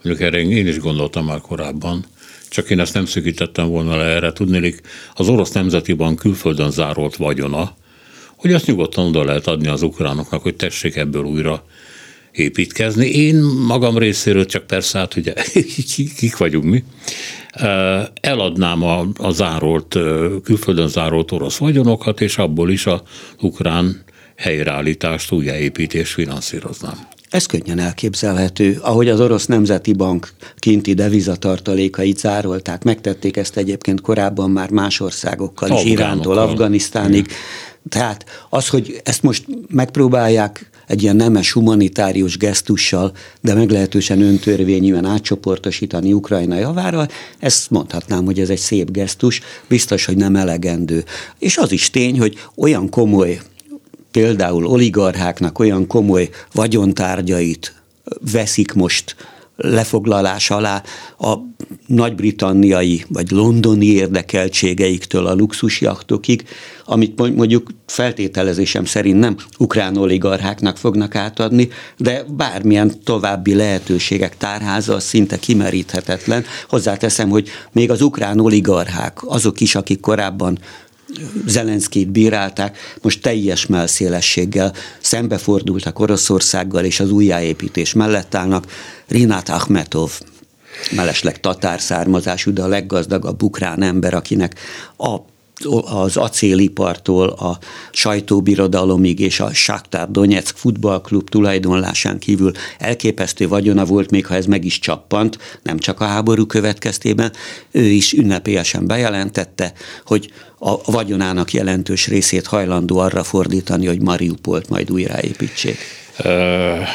[0.04, 2.06] Mondjuk erre én is gondoltam már korábban
[2.50, 4.32] csak én ezt nem szűkítettem volna le erre.
[4.32, 4.82] Tudnélik,
[5.14, 7.76] az orosz nemzeti bank külföldön zárolt vagyona,
[8.44, 11.64] hogy azt nyugodtan oda lehet adni az ukránoknak, hogy tessék ebből újra
[12.32, 13.08] építkezni.
[13.08, 13.36] Én
[13.68, 15.34] magam részéről csak persze, hát ugye
[16.18, 16.84] kik vagyunk mi,
[18.22, 19.98] eladnám a, a zárolt,
[20.44, 23.04] külföldön zárolt orosz vagyonokat, és abból is a
[23.42, 24.04] ukrán
[24.36, 27.08] helyreállítást, újjáépítést finanszíroznám.
[27.30, 28.80] Ez könnyen elképzelhető.
[28.82, 35.70] Ahogy az Orosz Nemzeti Bank kinti devizatartalékait zárolták, megtették ezt egyébként korábban már más országokkal
[35.70, 37.28] is, Irántól, Afganisztánig.
[37.90, 43.12] Tehát az, hogy ezt most megpróbálják egy ilyen nemes humanitárius gesztussal,
[43.42, 47.08] de meglehetősen öntörvényűen átcsoportosítani Ukrajna javára,
[47.40, 51.04] ezt mondhatnám, hogy ez egy szép gesztus, biztos, hogy nem elegendő.
[51.40, 53.42] És az is tény, hogy olyan komoly
[54.12, 57.74] például oligarcháknak olyan komoly vagyontárgyait
[58.32, 59.16] veszik most
[59.56, 60.84] lefoglalás alá
[61.20, 61.34] a
[61.88, 66.44] nagy-britanniai vagy londoni érdekeltségeiktől a luxusjachtokig,
[66.86, 75.40] amit mondjuk feltételezésem szerint nem ukrán oligarcháknak fognak átadni, de bármilyen további lehetőségek tárháza szinte
[75.40, 76.44] kimeríthetetlen.
[76.70, 80.60] Hozzáteszem, hogy még az ukrán oligarchák, azok is, akik korábban
[81.46, 88.68] Zelenszkét bírálták, most teljes melszélességgel szembefordultak Oroszországgal, és az újjáépítés mellett állnak.
[89.08, 90.20] Rinát Akhmetov,
[90.96, 94.56] mellesleg tatár származású, de a leggazdagabb ukrán ember, akinek
[94.98, 95.18] a
[95.86, 97.60] az acélipartól a
[97.92, 104.66] sajtóbirodalomig és a Shakhtar Donetsk futballklub tulajdonlásán kívül elképesztő vagyona volt, még ha ez meg
[104.66, 107.32] is csappant, nem csak a háború következtében,
[107.72, 109.74] ő is ünnepélyesen bejelentette,
[110.06, 115.78] hogy a vagyonának jelentős részét hajlandó arra fordítani, hogy Mariupolt majd újraépítsék.
[116.20, 116.88] Uh,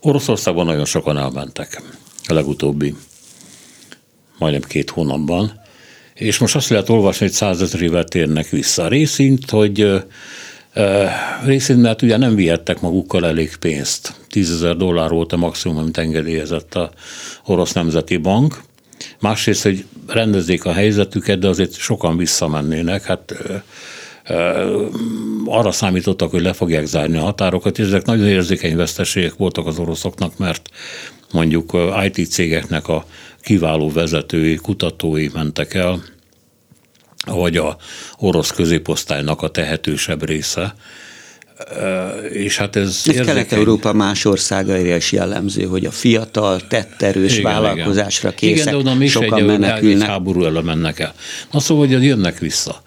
[0.00, 1.82] Oroszországban nagyon sokan elmentek
[2.26, 2.94] a legutóbbi
[4.40, 5.60] majdnem két hónapban,
[6.20, 8.88] és most azt lehet olvasni, hogy százezrével térnek vissza.
[8.88, 10.02] Részint, hogy
[11.44, 14.14] részint, mert ugye nem vihettek magukkal elég pénzt.
[14.28, 16.90] Tízezer dollár volt a maximum, amit engedélyezett a
[17.44, 18.60] Orosz Nemzeti Bank.
[19.20, 23.02] Másrészt, hogy rendezzék a helyzetüket, de azért sokan visszamennének.
[23.02, 23.34] Hát
[25.44, 29.78] arra számítottak, hogy le fogják zárni a határokat, és ezek nagyon érzékeny veszteségek voltak az
[29.78, 30.68] oroszoknak, mert
[31.32, 33.04] mondjuk IT cégeknek a
[33.42, 36.02] kiváló vezetői, kutatói mentek el,
[37.26, 37.76] vagy a
[38.18, 40.74] orosz középosztálynak a tehetősebb része.
[42.32, 43.02] És hát ez...
[43.06, 48.40] Ez Kelet-Európa más országaira is jellemző, hogy a fiatal, tetterős igen, vállalkozásra igen.
[48.40, 50.02] készek, igen, de oda sokan egy, menekülnek.
[50.02, 51.14] Egy háború elől mennek el.
[51.50, 52.82] Na szóval, hogy jönnek vissza.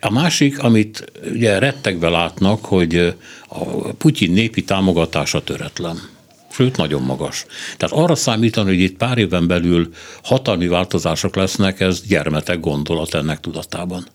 [0.00, 3.14] A másik, amit ugye rettegve látnak, hogy
[3.48, 6.16] a Putyin népi támogatása töretlen
[6.58, 7.46] sőt nagyon magas.
[7.76, 9.88] Tehát arra számítani, hogy itt pár éven belül
[10.22, 14.06] hatalmi változások lesznek, ez gyermetek gondolat ennek tudatában.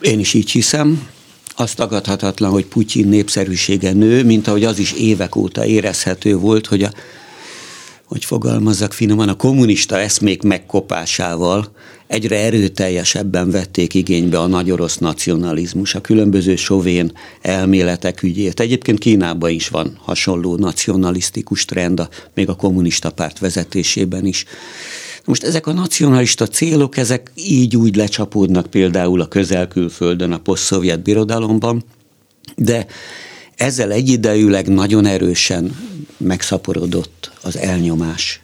[0.00, 1.08] Én is így hiszem.
[1.56, 6.82] Azt tagadhatatlan, hogy Putyin népszerűsége nő, mint ahogy az is évek óta érezhető volt, hogy
[6.82, 6.90] a
[8.06, 11.72] hogy fogalmazzak finoman, a kommunista eszmék megkopásával
[12.12, 18.60] egyre erőteljesebben vették igénybe a nagy orosz nacionalizmus, a különböző sovén elméletek ügyét.
[18.60, 24.44] Egyébként Kínában is van hasonló nacionalisztikus trend, a, még a kommunista párt vezetésében is.
[25.24, 31.84] Most ezek a nacionalista célok, ezek így úgy lecsapódnak például a közelkülföldön, a poszt birodalomban,
[32.56, 32.86] de
[33.56, 35.76] ezzel egyidejűleg nagyon erősen
[36.16, 38.41] megszaporodott az elnyomás.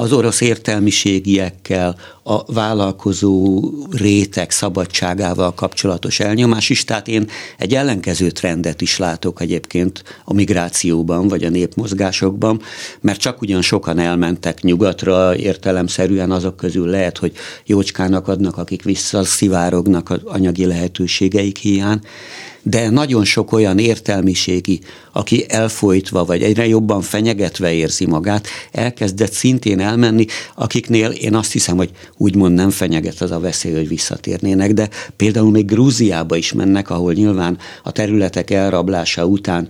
[0.00, 7.28] Az orosz értelmiségiekkel, a vállalkozó réteg szabadságával kapcsolatos elnyomás is, tehát én
[7.58, 12.60] egy ellenkező trendet is látok egyébként a migrációban, vagy a népmozgásokban,
[13.00, 17.32] mert csak ugyan sokan elmentek nyugatra, értelemszerűen azok közül lehet, hogy
[17.66, 22.00] jócskának adnak, akik visszaszivárognak az anyagi lehetőségeik hiány,
[22.62, 24.80] de nagyon sok olyan értelmiségi,
[25.12, 31.76] aki elfolytva vagy egyre jobban fenyegetve érzi magát, elkezdett szintén elmenni, akiknél én azt hiszem,
[31.76, 36.90] hogy úgymond nem fenyeget az a veszély, hogy visszatérnének, de például még Grúziába is mennek,
[36.90, 39.68] ahol nyilván a területek elrablása után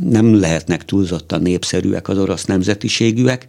[0.00, 3.46] nem lehetnek túlzottan népszerűek az orosz nemzetiségűek,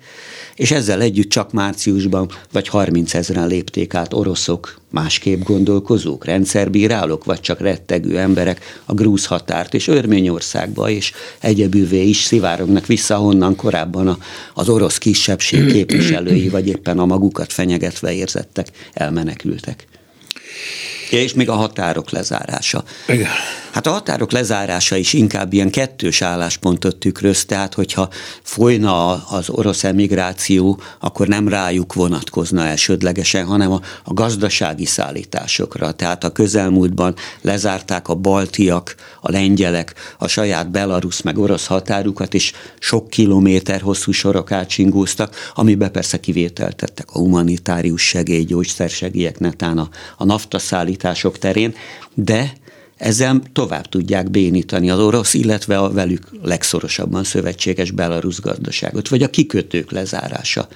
[0.55, 7.39] és ezzel együtt csak márciusban vagy 30 ezeren lépték át oroszok, másképp gondolkozók, rendszerbírálók, vagy
[7.39, 14.17] csak rettegő emberek a grúz határt, és Örményországba és egyebűvé is szivárognak vissza, honnan korábban
[14.53, 19.87] az orosz kisebbség képviselői, vagy éppen a magukat fenyegetve érzettek, elmenekültek.
[21.09, 22.83] És még a határok lezárása.
[23.07, 23.29] Igen.
[23.73, 28.09] Hát a határok lezárása is inkább ilyen kettős álláspontot tükröz, tehát hogyha
[28.41, 35.91] folyna az orosz emigráció, akkor nem rájuk vonatkozna elsődlegesen, hanem a, a gazdasági szállításokra.
[35.91, 42.51] Tehát a közelmúltban lezárták a baltiak, a lengyelek a saját belarusz meg orosz határukat, és
[42.79, 49.89] sok kilométer hosszú sorok átsingóztak, amiben persze kivételt tettek a humanitárius segély, gyógyszersegélyek, netán a,
[50.17, 51.75] a naftaszállítások terén,
[52.13, 52.53] de
[53.03, 59.29] ezzel tovább tudják bénítani az orosz, illetve a velük legszorosabban szövetséges belarusz gazdaságot, vagy a
[59.29, 60.67] kikötők lezárása.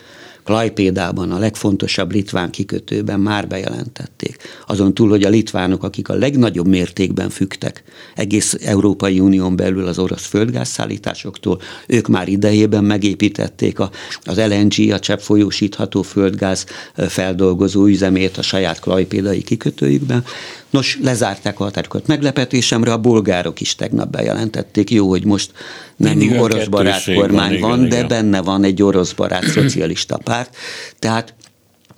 [0.47, 4.37] Klajpédában, a legfontosabb litván kikötőben már bejelentették.
[4.67, 7.83] Azon túl, hogy a litvánok, akik a legnagyobb mértékben fügtek
[8.15, 13.89] egész Európai Unión belül az orosz földgázszállításoktól, ők már idejében megépítették a,
[14.23, 20.23] az LNG, a cseppfolyósítható földgáz feldolgozó üzemét a saját klajpédai kikötőjükben.
[20.69, 22.07] Nos, lezárták a határokat.
[22.07, 24.89] Meglepetésemre a bolgárok is tegnap bejelentették.
[24.89, 25.51] Jó, hogy most
[25.95, 28.07] nem Mindig orosz barát kormány van, van igen, de igen.
[28.07, 30.55] benne van egy orosz barát szocialista párt.
[30.99, 31.33] Tehát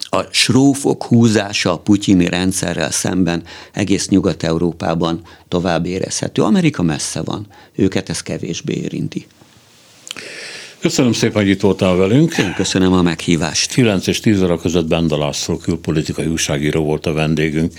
[0.10, 3.44] a srófok húzása a putyini rendszerrel szemben
[3.74, 6.42] egész Nyugat-Európában tovább érezhető.
[6.42, 9.28] Amerika messze van, őket ez kevésbé érinti.
[10.80, 12.38] Köszönöm szépen, hogy itt voltál velünk.
[12.38, 13.72] Én köszönöm a meghívást.
[13.72, 17.74] 9 és 10 óra között Benda László külpolitikai újságíró volt a vendégünk.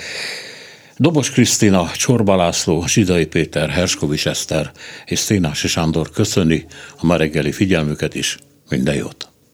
[1.00, 4.70] Dobos Krisztina, Csorba László, Zsidai Péter, Herskovics Eszter
[5.04, 6.66] és Szénási Sándor köszöni
[7.00, 8.38] a ma reggeli figyelmüket is.
[8.68, 9.29] Minden jót!